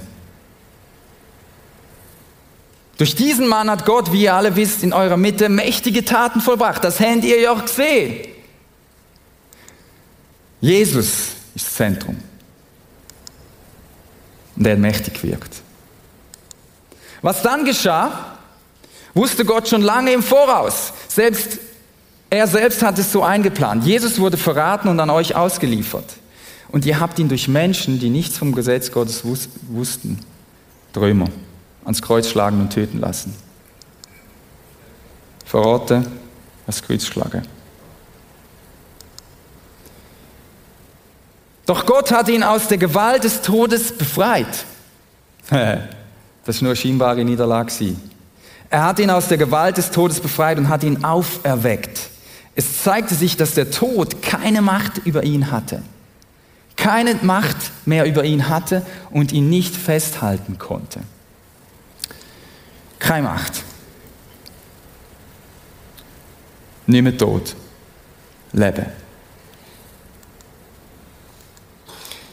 Durch 2.97 3.15
diesen 3.15 3.47
Mann 3.47 3.69
hat 3.69 3.85
Gott, 3.85 4.11
wie 4.11 4.23
ihr 4.23 4.35
alle 4.35 4.55
wisst, 4.55 4.83
in 4.83 4.93
eurer 4.93 5.17
Mitte 5.17 5.49
mächtige 5.49 6.05
Taten 6.05 6.39
vollbracht. 6.39 6.83
Das 6.83 6.99
habt 6.99 7.23
ihr 7.23 7.39
ja 7.39 7.51
auch 7.51 7.63
gesehen. 7.63 8.27
Jesus 10.59 11.29
ist 11.55 11.75
Zentrum. 11.75 12.17
Und 14.55 14.67
er 14.67 14.77
mächtig 14.77 15.19
gewirkt. 15.19 15.61
Was 17.23 17.41
dann 17.41 17.65
geschah, 17.65 18.37
wusste 19.15 19.45
Gott 19.45 19.67
schon 19.67 19.81
lange 19.81 20.11
im 20.11 20.21
Voraus. 20.21 20.93
Selbst 21.07 21.57
er 22.31 22.47
selbst 22.47 22.81
hat 22.81 22.97
es 22.97 23.11
so 23.11 23.23
eingeplant. 23.23 23.85
Jesus 23.85 24.17
wurde 24.17 24.37
verraten 24.37 24.87
und 24.87 24.99
an 24.99 25.09
euch 25.09 25.35
ausgeliefert. 25.35 26.05
Und 26.69 26.85
ihr 26.85 27.01
habt 27.01 27.19
ihn 27.19 27.27
durch 27.27 27.49
Menschen, 27.49 27.99
die 27.99 28.09
nichts 28.09 28.37
vom 28.37 28.53
Gesetz 28.53 28.89
Gottes 28.91 29.23
wussten, 29.67 30.17
Trömer, 30.93 31.27
ans 31.83 32.01
Kreuz 32.01 32.29
schlagen 32.29 32.61
und 32.61 32.71
töten 32.71 32.99
lassen. 32.99 33.35
Verrate, 35.45 36.05
das 36.65 36.81
Kreuz 36.81 37.05
schlagen. 37.05 37.45
Doch 41.65 41.85
Gott 41.85 42.11
hat 42.11 42.29
ihn 42.29 42.43
aus 42.43 42.69
der 42.69 42.77
Gewalt 42.77 43.25
des 43.25 43.41
Todes 43.41 43.91
befreit. 43.91 44.65
Das 46.43 46.55
ist 46.55 46.63
nur 46.63 46.71
eine 46.71 46.75
scheinbare 46.75 47.23
Niederlage. 47.23 47.95
Er 48.71 48.83
hat 48.83 48.97
ihn 48.97 49.11
aus 49.11 49.27
der 49.27 49.37
Gewalt 49.37 49.77
des 49.77 49.91
Todes 49.91 50.19
befreit 50.19 50.57
und 50.57 50.69
hat 50.69 50.81
ihn 50.83 51.03
auferweckt. 51.03 52.10
Es 52.55 52.83
zeigte 52.83 53.15
sich, 53.15 53.37
dass 53.37 53.53
der 53.53 53.71
Tod 53.71 54.21
keine 54.21 54.61
Macht 54.61 54.99
über 55.05 55.23
ihn 55.23 55.51
hatte. 55.51 55.81
Keine 56.75 57.15
Macht 57.21 57.57
mehr 57.85 58.05
über 58.05 58.23
ihn 58.23 58.49
hatte 58.49 58.85
und 59.09 59.31
ihn 59.31 59.49
nicht 59.49 59.75
festhalten 59.75 60.57
konnte. 60.57 61.01
Keine 62.99 63.27
Macht. 63.27 63.63
Nicht 66.87 67.03
mehr 67.03 67.17
tot. 67.17 67.55
Leben. 68.51 68.85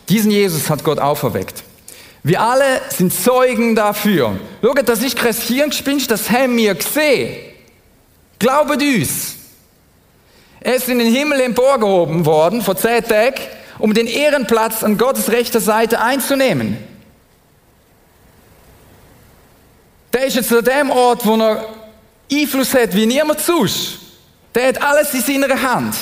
Diesen 0.09 0.31
Jesus 0.31 0.71
hat 0.71 0.83
Gott 0.83 0.99
auferweckt. 0.99 1.63
Wir 2.23 2.41
alle 2.41 2.81
sind 2.89 3.13
Zeugen 3.13 3.75
dafür. 3.75 4.39
Schaut, 4.63 4.89
das 4.89 5.03
ist 5.03 5.17
kein 5.17 5.35
Hirngespinst, 5.35 6.11
das 6.11 6.31
haben 6.31 6.57
wir 6.57 6.75
gesehen. 6.75 7.37
Glaubet 8.39 8.83
uns. 8.83 9.38
Er 10.61 10.75
ist 10.75 10.89
in 10.89 10.99
den 10.99 11.13
Himmel 11.13 11.41
emporgehoben 11.41 12.27
worden 12.27 12.63
vor 12.63 12.77
Tagen, 12.77 13.35
um 13.79 13.95
den 13.95 14.07
Ehrenplatz 14.07 14.83
an 14.83 14.99
Gottes 14.99 15.31
rechter 15.31 15.61
Seite 15.61 16.01
einzunehmen. 16.01 16.77
Der 20.13 20.27
ist 20.27 20.37
jetzt 20.37 20.53
an 20.53 20.65
dem 20.65 20.91
Ort, 20.91 21.25
wo 21.25 21.37
er 21.37 21.65
Einfluss 22.33 22.75
hat 22.75 22.95
wie 22.95 23.07
niemand 23.07 23.41
sonst. 23.41 23.99
Der 24.55 24.69
hat 24.69 24.83
alles 24.83 25.15
in 25.15 25.23
seiner 25.23 25.63
Hand. 25.63 25.95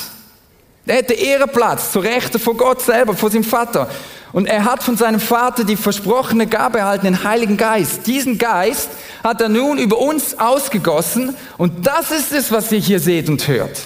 Der 0.87 0.99
hat 0.99 1.11
den 1.11 1.19
Ehrenplatz 1.19 1.93
zur 1.93 2.05
Rechten 2.05 2.39
von 2.39 2.57
Gott 2.57 2.81
selber, 2.81 3.15
von 3.15 3.31
seinem 3.31 3.45
Vater. 3.45 3.91
Und 4.33 4.47
er 4.47 4.65
hat 4.65 4.83
von 4.83 4.97
seinem 4.97 5.21
Vater 5.21 5.65
die 5.65 5.77
versprochene 5.77 6.47
Gabe 6.47 6.79
erhalten, 6.79 7.07
den 7.07 7.25
Heiligen 7.25 7.57
Geist. 7.57 8.07
Diesen 8.07 8.39
Geist 8.39 8.89
hat 9.25 9.41
er 9.41 9.49
nun 9.49 9.79
über 9.79 9.99
uns 9.99 10.39
ausgegossen. 10.39 11.37
Und 11.59 11.87
das 11.87 12.11
ist 12.11 12.33
es, 12.33 12.53
was 12.53 12.71
ihr 12.71 12.79
hier 12.79 13.01
seht 13.01 13.29
und 13.29 13.47
hört. 13.49 13.79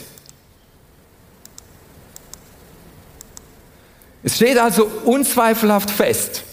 Es 4.23 4.37
steht 4.37 4.59
also 4.59 4.85
unzweifelhaft 5.05 5.91
fest. 5.91 6.45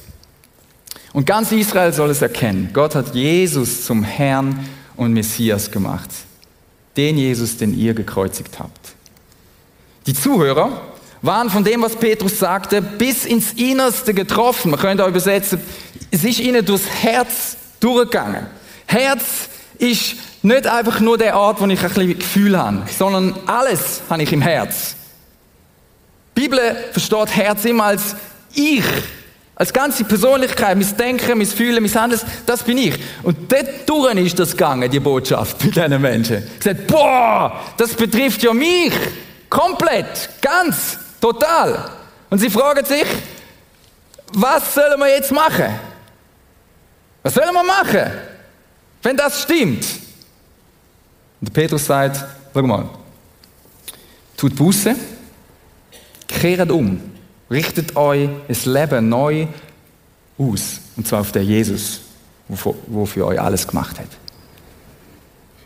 Und 1.13 1.25
ganz 1.25 1.51
Israel 1.51 1.91
soll 1.93 2.09
es 2.11 2.21
erkennen. 2.21 2.69
Gott 2.73 2.95
hat 2.95 3.15
Jesus 3.15 3.85
zum 3.85 4.03
Herrn 4.03 4.67
und 4.95 5.13
Messias 5.13 5.71
gemacht. 5.71 6.09
Den 6.95 7.17
Jesus, 7.17 7.57
den 7.57 7.77
ihr 7.77 7.93
gekreuzigt 7.93 8.59
habt. 8.59 8.93
Die 10.05 10.13
Zuhörer 10.13 10.81
waren 11.21 11.49
von 11.49 11.63
dem, 11.63 11.81
was 11.81 11.95
Petrus 11.95 12.39
sagte, 12.39 12.81
bis 12.81 13.25
ins 13.25 13.53
Innerste 13.53 14.13
getroffen. 14.13 14.71
Man 14.71 14.79
könnte 14.79 15.03
auch 15.03 15.09
übersetzen, 15.09 15.59
ist 16.11 16.39
ihnen 16.39 16.65
durchs 16.65 16.87
Herz 16.87 17.57
durchgegangen. 17.79 18.47
Herz 18.85 19.49
ist 19.77 20.15
nicht 20.41 20.65
einfach 20.67 20.99
nur 20.99 21.17
der 21.17 21.37
Ort, 21.37 21.59
wo 21.59 21.65
ich 21.65 21.81
ein 21.81 21.87
bisschen 21.87 22.17
Gefühl 22.17 22.57
habe, 22.57 22.83
sondern 22.97 23.35
alles 23.47 24.01
habe 24.09 24.23
ich 24.23 24.31
im 24.31 24.41
Herz. 24.41 24.95
Die 26.37 26.41
Bibel 26.41 26.77
versteht 26.91 27.35
Herz 27.35 27.65
immer 27.65 27.85
als 27.85 28.15
ich, 28.53 28.83
als 29.55 29.73
ganze 29.73 30.03
Persönlichkeit, 30.03 30.77
mein 30.77 30.97
Denken, 30.97 31.35
mein 31.35 31.47
Fühlen, 31.47 31.81
mein 31.83 31.95
Handeln, 31.95 32.21
das 32.45 32.61
bin 32.61 32.77
ich. 32.77 32.93
Und 33.23 33.51
dort 33.51 33.89
durch 33.89 34.15
ist 34.17 34.37
das 34.37 34.51
gegangen, 34.51 34.89
die 34.91 34.99
Botschaft 34.99 35.65
mit 35.65 35.75
diesen 35.75 35.99
Menschen. 35.99 36.47
Gesagt, 36.59 36.85
boah, 36.85 37.59
das 37.75 37.95
betrifft 37.95 38.43
ja 38.43 38.53
mich. 38.53 38.93
Komplett, 39.49 40.29
ganz, 40.39 40.99
total. 41.19 41.89
Und 42.29 42.37
sie 42.37 42.51
fragen 42.51 42.85
sich, 42.85 43.07
was 44.33 44.75
sollen 44.75 44.99
wir 44.99 45.07
jetzt 45.07 45.31
machen? 45.31 45.73
Was 47.23 47.33
sollen 47.33 47.51
wir 47.51 47.63
machen, 47.63 48.11
wenn 49.01 49.17
das 49.17 49.41
stimmt? 49.41 49.87
Und 51.41 51.51
Petrus 51.51 51.83
sagt, 51.83 52.23
schau 52.53 52.61
mal, 52.61 52.87
tut 54.37 54.55
Buße, 54.55 54.95
kehrt 56.37 56.71
um, 56.71 57.01
richtet 57.49 57.95
euch 57.95 58.29
das 58.47 58.65
Leben 58.65 59.09
neu 59.09 59.47
aus. 60.37 60.81
Und 60.95 61.07
zwar 61.07 61.21
auf 61.21 61.31
der 61.31 61.43
Jesus, 61.43 62.01
wo 62.47 63.05
für 63.05 63.25
euch 63.25 63.39
alles 63.41 63.67
gemacht 63.67 63.99
hat. 63.99 64.09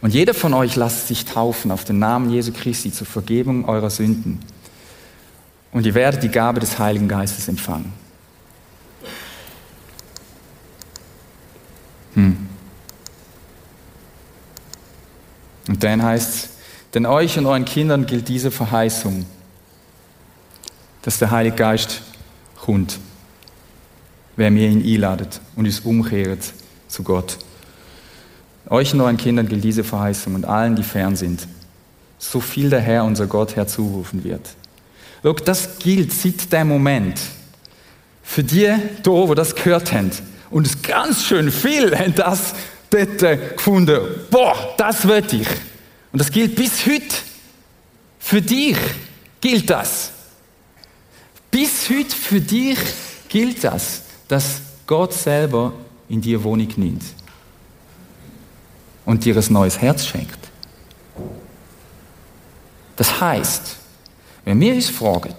Und 0.02 0.14
jeder 0.14 0.34
von 0.34 0.54
euch 0.54 0.76
lasst 0.76 1.08
sich 1.08 1.26
taufen 1.26 1.70
auf 1.72 1.86
den 1.86 2.00
Namen 2.00 2.32
Jesu 2.32 2.52
Christi 2.52 2.92
zur 2.92 3.06
Vergebung 3.06 3.70
eurer 3.70 3.90
Sünden. 3.90 4.40
Und 5.72 5.86
ihr 5.86 5.94
werdet 5.94 6.24
die 6.24 6.30
Gabe 6.30 6.60
des 6.60 6.80
Heiligen 6.80 7.08
Geistes 7.08 7.48
empfangen. 7.48 7.94
Hm. 12.16 12.50
Und 15.68 15.84
dann 15.84 16.04
heißt 16.04 16.36
es, 16.36 16.50
denn 16.94 17.06
euch 17.06 17.38
und 17.38 17.46
euren 17.46 17.64
Kindern 17.64 18.06
gilt 18.06 18.28
diese 18.28 18.52
Verheißung 18.52 19.26
dass 21.02 21.20
der 21.20 21.32
Heilige 21.32 21.56
Geist 21.56 22.02
kommt, 22.60 23.00
wer 24.36 24.52
mir 24.52 24.70
ihn 24.70 24.84
einladet 24.84 25.42
und 25.56 25.66
uns 25.66 25.80
umkehrt 25.82 26.54
zu 26.88 27.04
Gott. 27.04 27.38
Euch 28.70 28.94
und 28.94 29.02
euren 29.02 29.18
Kindern 29.18 29.48
gilt 29.48 29.64
diese 29.64 29.84
Verheißung 29.84 30.36
und 30.36 30.46
allen, 30.46 30.76
die 30.76 30.84
fern 30.84 31.16
sind, 31.16 31.48
so 32.18 32.40
viel 32.40 32.70
der 32.70 32.82
Herr, 32.82 33.04
unser 33.04 33.28
Gott, 33.28 33.56
herzurufen 33.56 34.24
wird. 34.24 34.48
Schau, 35.24 35.34
das 35.34 35.80
gilt 35.80 36.14
seit 36.14 36.52
dem 36.54 36.68
Moment. 36.68 37.20
Für 38.24 38.44
die 38.44 38.74
da, 39.04 39.12
wo 39.12 39.34
das 39.34 39.56
gehört 39.56 39.92
haben, 39.92 40.12
und 40.52 40.68
es 40.68 40.82
ganz 40.82 41.24
schön 41.24 41.52
viel 41.52 41.98
haben 41.98 42.14
das 42.16 42.54
dort 42.90 43.24
äh, 43.24 43.38
gefunden. 43.56 44.00
Boah, 44.30 44.74
das 44.78 45.08
will 45.08 45.24
ich. 45.32 45.48
Und 46.12 46.20
das 46.20 46.30
gilt 46.30 46.56
bis 46.56 46.86
heute. 46.86 47.16
Für 48.20 48.42
dich 48.42 48.78
gilt 49.40 49.70
das. 49.70 50.12
Bis 51.52 51.90
heute 51.90 52.16
für 52.16 52.40
dich 52.40 52.80
gilt 53.28 53.64
das, 53.64 54.04
dass 54.30 54.62
Gott 54.88 55.14
selber 55.14 55.74
in 56.08 56.22
dir 56.22 56.44
Wohnung 56.44 56.70
nimmt 56.78 57.04
und 59.06 59.26
dir 59.26 59.36
ein 59.36 59.54
neues 59.54 59.80
Herz 59.80 60.06
schenkt. 60.06 60.40
Das 62.96 63.20
heißt, 63.20 63.78
wenn 64.46 64.60
wir 64.60 64.74
uns 64.74 64.90
fragen, 64.90 65.36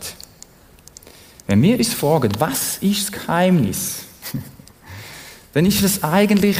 Wenn 1.46 1.60
wir 1.60 1.76
uns 1.76 1.92
fragen, 1.92 2.32
was 2.38 2.78
ist 2.78 3.04
das 3.04 3.12
Geheimnis, 3.12 4.04
dann 5.52 5.66
ist 5.66 5.82
es 5.82 6.02
eigentlich, 6.02 6.56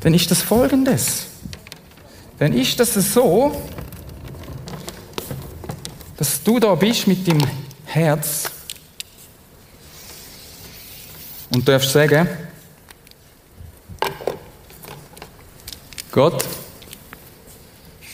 dann 0.00 0.12
ist 0.12 0.30
das 0.30 0.42
folgendes. 0.42 1.26
Dann 2.38 2.52
ist 2.52 2.78
das 2.78 2.92
so, 2.94 3.56
dass 6.16 6.42
du 6.42 6.58
da 6.58 6.74
bist 6.74 7.06
mit 7.06 7.26
dem 7.26 7.38
Herz 7.86 8.44
und 11.52 11.66
darfst 11.68 11.92
sagen, 11.92 12.28
Gott, 16.10 16.44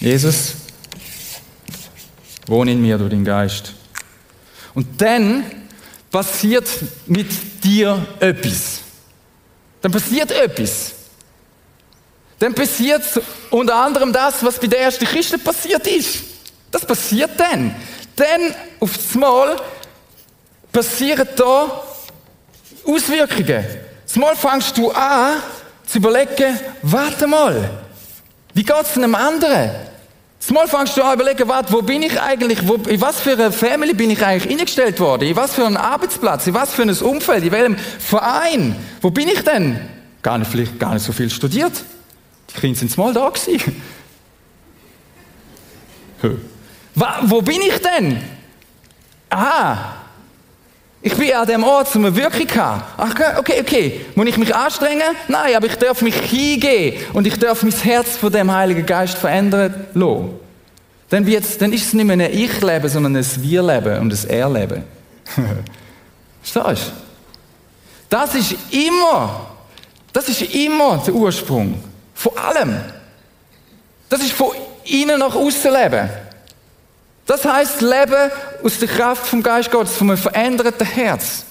Jesus, 0.01 0.55
wohne 2.47 2.73
in 2.73 2.81
mir 2.81 2.97
durch 2.97 3.11
den 3.11 3.25
Geist. 3.25 3.75
Und 4.75 5.01
dann 5.01 5.45
passiert 6.11 6.67
mit 7.07 7.29
dir 7.63 8.07
etwas. 8.19 8.81
Dann 9.83 9.93
passiert 9.93 10.31
etwas. 10.31 10.93
Dann 12.39 12.55
passiert 12.55 13.03
unter 13.51 13.77
anderem 13.77 14.13
das, 14.13 14.43
was 14.43 14.59
bei 14.59 14.67
der 14.67 14.81
ersten 14.81 15.05
Christen 15.05 15.41
passiert 15.41 15.87
ist. 15.87 16.25
Das 16.71 16.85
passiert 16.85 17.31
dann. 17.39 17.75
Dann 18.17 18.55
auf 18.79 18.97
das 18.97 19.15
Mal 19.15 19.57
passieren 20.73 21.29
da 21.37 21.83
Auswirkungen. 22.87 23.65
Mal 24.17 24.37
fängst 24.37 24.77
du 24.77 24.91
an 24.91 25.39
zu 25.87 25.99
überlegen, 25.99 26.59
warte 26.83 27.27
mal, 27.27 27.71
wie 28.55 28.63
geht 28.63 28.83
es 28.83 28.97
einem 28.97 29.15
anderen? 29.15 29.71
Mal 30.51 30.67
fängst 30.67 30.97
du 30.97 31.03
an 31.03 31.17
zu 31.17 31.23
überlegen, 31.23 31.49
warte, 31.49 31.73
wo 31.73 31.83
bin 31.83 32.03
ich 32.03 32.21
eigentlich, 32.21 32.67
wo, 32.67 32.75
in 32.75 33.01
was 33.01 33.21
für 33.21 33.33
eine 33.33 33.53
Family 33.53 33.95
bin 33.95 34.11
ich 34.11 34.25
eigentlich 34.25 34.51
eingestellt 34.51 34.99
worden, 34.99 35.29
in 35.29 35.37
was 35.37 35.55
für 35.55 35.65
einen 35.65 35.77
Arbeitsplatz, 35.77 36.47
in 36.47 36.55
was 36.55 36.75
für 36.75 36.83
ein 36.83 36.91
Umfeld, 36.91 37.45
in 37.45 37.53
welchem 37.53 37.77
Verein, 37.77 38.75
wo 39.01 39.11
bin 39.11 39.29
ich 39.29 39.43
denn? 39.43 39.79
Gar 40.23 40.39
nicht, 40.39 40.51
vielleicht 40.51 40.79
gar 40.79 40.95
nicht 40.95 41.05
so 41.05 41.13
viel 41.13 41.31
studiert. 41.31 41.73
Die 42.51 42.61
Kinder 42.61 42.79
sind 42.79 42.97
mal 42.99 43.13
da 43.13 43.29
gewesen. 43.29 43.81
Wo 47.23 47.43
bin 47.43 47.61
ich 47.63 47.79
denn? 47.81 48.21
Aha, 49.29 50.01
ich 51.03 51.15
bin 51.15 51.33
an 51.33 51.47
dem 51.47 51.65
Ort, 51.65 51.95
wo 51.95 51.99
man 51.99 52.15
Wirkung 52.15 52.49
hat. 52.61 52.85
Ach, 52.99 53.39
okay, 53.39 53.61
okay. 53.61 54.01
Muss 54.15 54.27
ich 54.27 54.37
mich 54.37 54.55
anstrengen? 54.55 55.17
Nein, 55.29 55.55
aber 55.57 55.67
ich 55.67 55.77
darf 55.77 56.03
mich 56.03 56.15
hingehen 56.15 57.03
und 57.15 57.27
ich 57.27 57.39
darf 57.39 57.63
mein 57.63 57.73
Herz 57.73 58.17
von 58.17 58.31
dem 58.31 58.53
Heiligen 58.53 58.85
Geist 58.85 59.17
verändern 59.17 59.87
lassen. 59.95 60.31
Dann, 61.09 61.27
wird's, 61.27 61.57
dann 61.57 61.73
ist 61.73 61.87
es 61.87 61.93
nicht 61.95 62.05
mehr 62.05 62.15
ein 62.15 62.33
Ich-Leben, 62.33 62.89
sondern 62.89 63.17
ein 63.17 63.27
Wir-Leben 63.43 63.99
und 64.01 64.13
ein 64.13 64.31
Er-Leben. 64.31 64.85
Verstehst 66.43 66.89
du? 66.89 66.93
Das 68.11 68.35
ist 68.35 68.57
immer, 68.71 69.47
das 70.13 70.29
ist 70.29 70.43
immer 70.43 70.99
der 70.99 71.15
Ursprung. 71.15 71.83
Von 72.15 72.37
allem. 72.37 72.77
Das 74.09 74.21
ist 74.21 74.33
von 74.33 74.51
innen 74.85 75.19
nach 75.19 75.35
außen 75.35 75.73
leben. 75.73 76.11
Das 77.31 77.45
heißt 77.45 77.81
Leben 77.81 78.33
aus 78.61 78.81
der 78.81 78.89
Kraft 78.89 79.25
vom 79.25 79.41
Geist 79.41 79.71
Gottes, 79.71 79.97
von 79.97 80.11
einem 80.11 80.19
veränderten 80.19 80.85
Herz. 80.85 81.45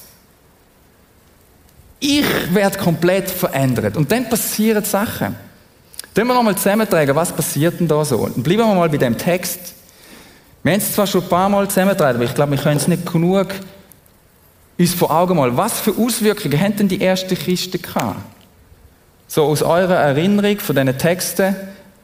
Ich 2.02 2.26
werde 2.54 2.78
komplett 2.78 3.30
verändert. 3.30 3.96
Und 3.96 4.12
dann 4.12 4.28
passieren 4.28 4.84
Sachen. 4.84 5.38
Dann 6.14 6.28
wir 6.28 6.34
nochmal 6.34 6.58
zusammentragen, 6.58 7.16
was 7.16 7.32
passiert 7.32 7.80
denn 7.80 7.88
da 7.88 8.04
so? 8.04 8.18
Und 8.18 8.44
bleiben 8.44 8.60
wir 8.60 8.76
mal 8.76 8.90
bei 8.90 8.98
dem 8.98 9.18
Text. 9.18 9.74
Wir 10.64 10.74
haben 10.74 10.80
es 10.82 10.94
zwar 10.94 11.08
schon 11.08 11.24
ein 11.24 11.30
paar 11.30 11.48
Mal 11.48 11.66
zusammentragen, 11.70 12.18
aber 12.18 12.26
ich 12.26 12.36
glaube, 12.36 12.52
wir 12.52 12.60
können 12.62 12.76
es 12.76 12.90
nicht 12.90 13.10
genug 13.10 13.48
uns 14.78 14.94
vor 14.94 15.12
Augen 15.12 15.38
malen. 15.38 15.56
Was 15.56 15.80
für 15.80 15.92
Auswirkungen 15.98 16.60
haben 16.60 16.76
denn 16.76 16.90
die 16.90 17.02
ersten 17.02 17.38
Christen 17.38 17.82
gehabt? 17.82 18.20
So 19.30 19.46
aus 19.46 19.64
eurer 19.64 19.96
Erinnerung 19.96 20.60
von 20.60 20.76
diesen 20.76 20.98
Texten, 20.98 21.56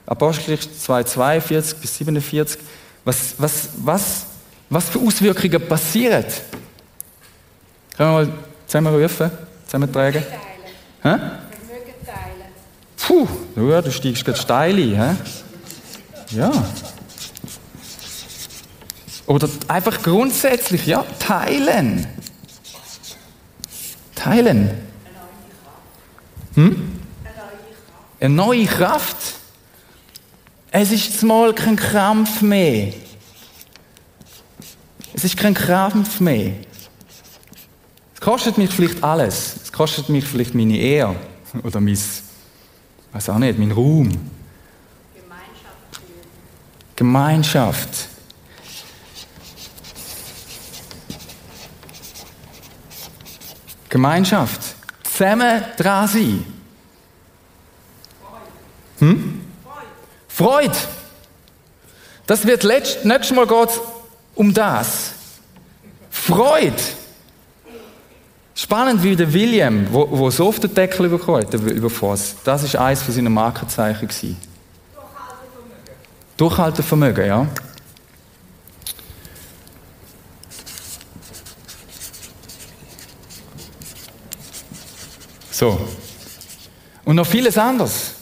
Apostelgeschichte 0.06 0.80
2, 0.80 1.04
42 1.04 1.78
bis 1.80 1.98
47, 1.98 2.62
was, 3.06 3.36
was, 3.38 3.70
was, 3.78 4.26
was 4.70 4.90
für 4.90 5.00
Auswirkungen 5.00 5.68
passieren? 5.68 6.26
Können 7.96 8.10
wir 8.10 8.26
mal 8.26 8.34
zusammen 8.68 8.94
rufen, 8.94 9.32
zusammen 9.66 9.94
tragen? 9.94 10.24
Hä? 11.04 11.16
Puh, 12.98 13.28
ja, 13.56 13.82
du 13.82 13.92
steigst 13.92 14.26
gerade 14.26 14.40
steil 14.40 14.76
ein. 15.00 15.18
Ja. 16.32 16.52
Oder 19.28 19.48
einfach 19.68 20.02
grundsätzlich, 20.02 20.88
ja, 20.88 21.06
teilen. 21.20 22.08
Teilen. 24.16 24.72
Hm? 26.56 27.02
Eine 28.20 28.34
neue 28.34 28.66
Kraft. 28.66 29.35
Es 30.78 30.92
ist 30.92 31.24
mal 31.24 31.56
kein 31.56 31.78
Krampf 31.78 32.42
mehr. 32.42 32.92
Es 35.14 35.24
ist 35.24 35.38
kein 35.38 35.54
Krampf 35.54 36.20
mehr. 36.20 36.52
Es 38.14 38.20
kostet 38.20 38.58
mich 38.58 38.72
vielleicht 38.72 39.02
alles. 39.02 39.56
Es 39.64 39.72
kostet 39.72 40.10
mich 40.10 40.26
vielleicht 40.26 40.54
meine 40.54 40.76
Ehre 40.78 41.16
oder 41.64 41.80
mein, 41.80 41.98
weiß 43.14 43.30
auch 43.30 43.38
nicht, 43.38 43.58
mein 43.58 43.72
Ruhm. 43.72 44.10
Gemeinschaft. 45.16 46.02
Gemeinschaft. 46.98 48.10
Gemeinschaft. 53.88 54.76
Zusammen 55.04 55.64
dran 55.78 56.08
sein. 56.10 56.46
Hm? 59.00 59.45
Freude. 60.36 60.76
Das 62.28 62.46
wird 62.46 62.64
letzt, 62.64 63.06
nächstes 63.06 63.34
Mal 63.34 63.48
geht 63.48 63.80
um 64.36 64.54
das. 64.54 65.14
Freude. 66.10 66.76
Spannend 68.54 69.02
wie 69.02 69.16
der 69.16 69.32
William, 69.32 69.88
wo, 69.94 70.06
wo 70.12 70.30
so 70.30 70.48
oft 70.48 70.62
den 70.62 70.74
Deckel 70.74 71.08
bekommen 71.08 71.46
hat, 71.46 71.54
über 71.54 71.90
Voss. 71.90 72.36
Das 72.44 72.64
ist 72.64 72.76
eines 72.76 73.02
von 73.02 73.14
seinen 73.14 73.32
Markenzeichen 73.32 74.10
gewesen. 74.10 74.38
Durchhaltevermögen. 76.36 77.26
Durchhaltevermögen, 77.26 77.26
ja. 77.26 77.48
So. 85.50 85.80
Und 87.06 87.16
noch 87.16 87.26
vieles 87.26 87.58
anderes. 87.58 88.15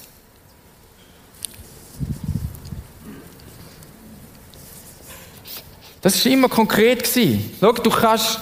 Das 6.03 6.23
war 6.23 6.31
immer 6.31 6.49
konkret. 6.49 7.09
Schau, 7.59 7.71
du 7.71 7.89
kannst, 7.89 8.39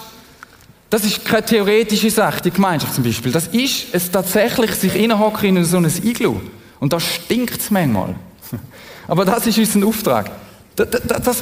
das 0.89 1.05
ist 1.05 1.23
keine 1.23 1.45
theoretische 1.45 2.09
Sache, 2.09 2.41
die 2.41 2.51
Gemeinschaft 2.51 2.95
zum 2.95 3.03
Beispiel. 3.03 3.31
Das 3.31 3.47
ist 3.47 3.85
es 3.93 4.09
tatsächlich, 4.09 4.73
sich 4.73 4.95
innehocken 4.95 5.55
in 5.55 5.63
so 5.63 5.77
ein 5.77 5.85
Iglu. 6.03 6.37
Und 6.79 6.91
da 6.91 6.99
stinkt 6.99 7.61
es 7.61 7.69
manchmal. 7.69 8.15
Aber 9.07 9.25
das 9.25 9.45
ist 9.45 9.59
unser 9.59 9.87
Auftrag. 9.87 10.31
Das, 10.75 10.89
das, 10.89 11.23
das. 11.23 11.41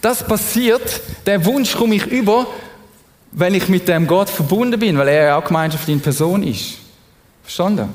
Das 0.00 0.26
passiert. 0.26 1.00
Der 1.26 1.44
Wunsch 1.44 1.74
komme 1.74 1.96
ich 1.96 2.06
über, 2.06 2.46
wenn 3.32 3.54
ich 3.54 3.68
mit 3.68 3.88
dem 3.88 4.06
Gott 4.06 4.30
verbunden 4.30 4.78
bin, 4.78 4.96
weil 4.96 5.08
er 5.08 5.24
ja 5.24 5.36
auch 5.36 5.44
Gemeinschaft 5.44 5.88
in 5.88 6.00
Person 6.00 6.44
ist. 6.44 6.74
Verstanden? 7.42 7.88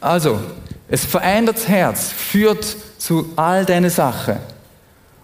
Also, 0.00 0.40
es 0.88 1.04
verändert 1.04 1.56
das 1.56 1.68
Herz, 1.68 2.08
führt 2.10 2.64
zu 2.96 3.32
all 3.36 3.66
diesen 3.66 3.90
Sachen. 3.90 4.38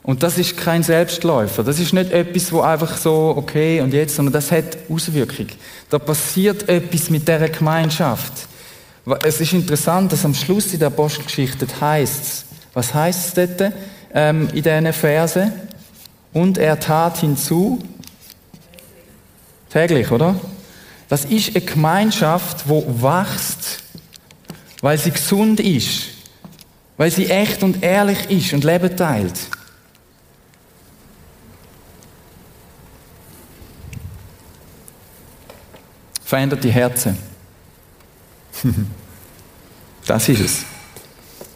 Und 0.09 0.23
das 0.23 0.39
ist 0.39 0.57
kein 0.57 0.83
Selbstläufer. 0.83 1.63
Das 1.63 1.79
ist 1.79 1.93
nicht 1.93 2.11
etwas, 2.13 2.51
wo 2.51 2.63
einfach 2.63 2.97
so, 2.97 3.35
okay, 3.37 3.83
und 3.83 3.93
jetzt, 3.93 4.17
sondern 4.17 4.33
das 4.33 4.51
hat 4.51 4.79
Auswirkung. 4.89 5.49
Da 5.91 5.99
passiert 5.99 6.67
etwas 6.67 7.11
mit 7.11 7.29
dieser 7.29 7.51
Gemeinschaft. 7.51 8.33
Es 9.23 9.39
ist 9.39 9.53
interessant, 9.53 10.11
dass 10.11 10.25
am 10.25 10.33
Schluss 10.33 10.73
in 10.73 10.79
der 10.79 10.89
Apostelgeschichte 10.89 11.67
heißt 11.79 12.47
was 12.73 12.95
heißt 12.95 13.39
es 13.39 13.49
dort 13.59 13.75
ähm, 14.15 14.49
in 14.55 14.63
diesen 14.63 14.93
Versen? 14.95 15.53
Und 16.33 16.57
er 16.57 16.81
tat 16.81 17.19
hinzu, 17.19 17.79
täglich, 19.69 20.11
oder? 20.11 20.37
Das 21.11 21.27
ist 21.27 21.55
eine 21.55 21.67
Gemeinschaft, 21.67 22.67
wo 22.67 22.83
wächst, 23.03 23.83
weil 24.81 24.97
sie 24.97 25.11
gesund 25.11 25.61
ist, 25.61 26.05
weil 26.97 27.11
sie 27.11 27.27
echt 27.27 27.63
und 27.63 27.83
ehrlich 27.83 28.31
ist 28.31 28.55
und 28.55 28.65
Leben 28.65 28.97
teilt. 28.97 29.39
Verändert 36.29 36.63
die 36.63 36.71
Herzen. 36.71 37.17
Das 40.07 40.29
ist 40.29 40.41
es. 40.41 40.65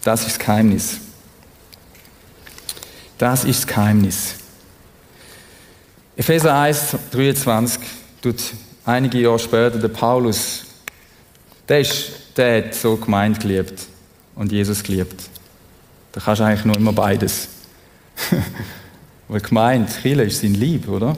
Das 0.02 0.20
ist 0.20 0.30
das 0.30 0.38
Geheimnis. 0.38 0.96
Das 3.18 3.44
ist 3.44 3.58
das 3.58 3.66
Geheimnis. 3.66 4.34
Epheser 6.16 6.58
1, 6.58 6.96
23 7.10 7.82
tut 8.22 8.42
einige 8.86 9.20
Jahre 9.20 9.38
später 9.38 9.78
der 9.78 9.88
Paulus, 9.88 10.64
der, 11.68 11.80
ist, 11.80 12.12
der 12.34 12.64
hat 12.64 12.74
so 12.74 12.96
gemeint 12.96 13.40
geliebt 13.40 13.86
und 14.34 14.52
Jesus 14.52 14.82
geliebt. 14.82 15.22
Da 16.12 16.20
kannst 16.22 16.40
du 16.40 16.44
eigentlich 16.44 16.64
nur 16.64 16.78
immer 16.78 16.94
beides. 16.94 17.48
Weil 19.28 19.40
gemeint, 19.40 19.90
Chile 20.00 20.24
ist 20.24 20.40
sein 20.40 20.54
Lieb, 20.54 20.88
oder? 20.88 21.14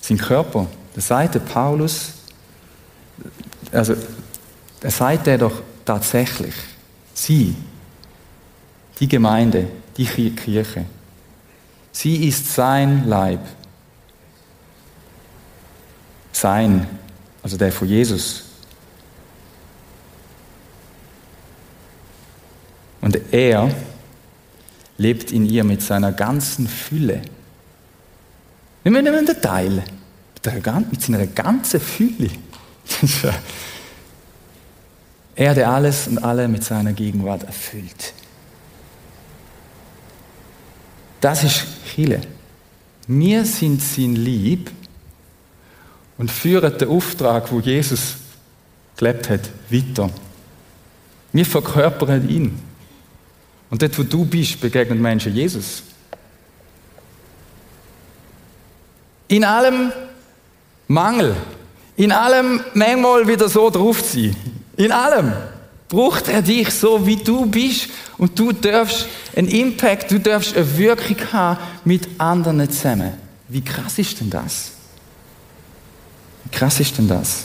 Sein 0.00 0.18
Körper. 0.18 0.68
Da 0.94 1.00
sagt 1.00 1.34
der 1.34 1.40
Paulus, 1.40 2.21
also, 3.70 3.94
er 4.80 4.90
sagt 4.90 5.26
er 5.26 5.38
doch 5.38 5.62
tatsächlich, 5.84 6.54
sie, 7.14 7.54
die 8.98 9.08
Gemeinde, 9.08 9.68
die 9.96 10.06
Kirche, 10.06 10.84
sie 11.92 12.28
ist 12.28 12.52
sein 12.52 13.06
Leib. 13.06 13.40
Sein, 16.32 16.86
also 17.42 17.56
der 17.56 17.70
von 17.70 17.88
Jesus. 17.88 18.44
Und 23.00 23.18
er 23.32 23.70
lebt 24.96 25.32
in 25.32 25.46
ihr 25.46 25.64
mit 25.64 25.82
seiner 25.82 26.12
ganzen 26.12 26.66
Fülle. 26.66 27.22
Nicht 28.84 29.02
mehr 29.02 29.18
in 29.18 29.26
Detail, 29.26 29.82
mit 30.90 31.02
seiner 31.02 31.26
ganzen 31.26 31.80
Fülle. 31.80 32.30
er, 35.34 35.54
der 35.54 35.70
alles 35.70 36.08
und 36.08 36.18
alle 36.18 36.48
mit 36.48 36.64
seiner 36.64 36.92
Gegenwart 36.92 37.44
erfüllt. 37.44 38.12
Das 41.20 41.44
ist 41.44 41.66
Chile. 41.94 42.20
Wir 43.06 43.44
sind 43.44 43.82
sein 43.82 44.16
Lieb 44.16 44.70
und 46.18 46.30
führen 46.30 46.76
den 46.78 46.88
Auftrag, 46.88 47.50
wo 47.52 47.60
Jesus 47.60 48.14
gelebt 48.96 49.30
hat, 49.30 49.50
weiter. 49.70 50.10
Wir 51.32 51.46
verkörpern 51.46 52.28
ihn. 52.28 52.58
Und 53.70 53.82
dort, 53.82 53.98
wo 53.98 54.02
du 54.02 54.24
bist, 54.24 54.60
begegnen 54.60 55.00
Menschen 55.00 55.34
Jesus. 55.34 55.82
In 59.28 59.44
allem 59.44 59.92
Mangel, 60.88 61.34
in 61.96 62.12
allem 62.12 62.60
manchmal 62.74 63.26
wieder 63.26 63.48
so 63.48 63.70
drauf 63.70 64.00
sein, 64.00 64.36
in 64.76 64.92
allem 64.92 65.32
braucht 65.88 66.28
er 66.28 66.40
dich 66.40 66.70
so, 66.70 67.06
wie 67.06 67.16
du 67.16 67.46
bist 67.46 67.88
und 68.16 68.38
du 68.38 68.52
darfst 68.52 69.06
einen 69.36 69.48
Impact, 69.48 70.10
du 70.10 70.18
darfst 70.18 70.56
eine 70.56 70.78
Wirkung 70.78 71.16
haben 71.32 71.58
mit 71.84 72.08
anderen 72.18 72.70
zusammen. 72.70 73.12
Wie 73.48 73.62
krass 73.62 73.98
ist 73.98 74.18
denn 74.20 74.30
das? 74.30 74.72
Wie 76.44 76.50
krass 76.50 76.80
ist 76.80 76.96
denn 76.96 77.08
das? 77.08 77.44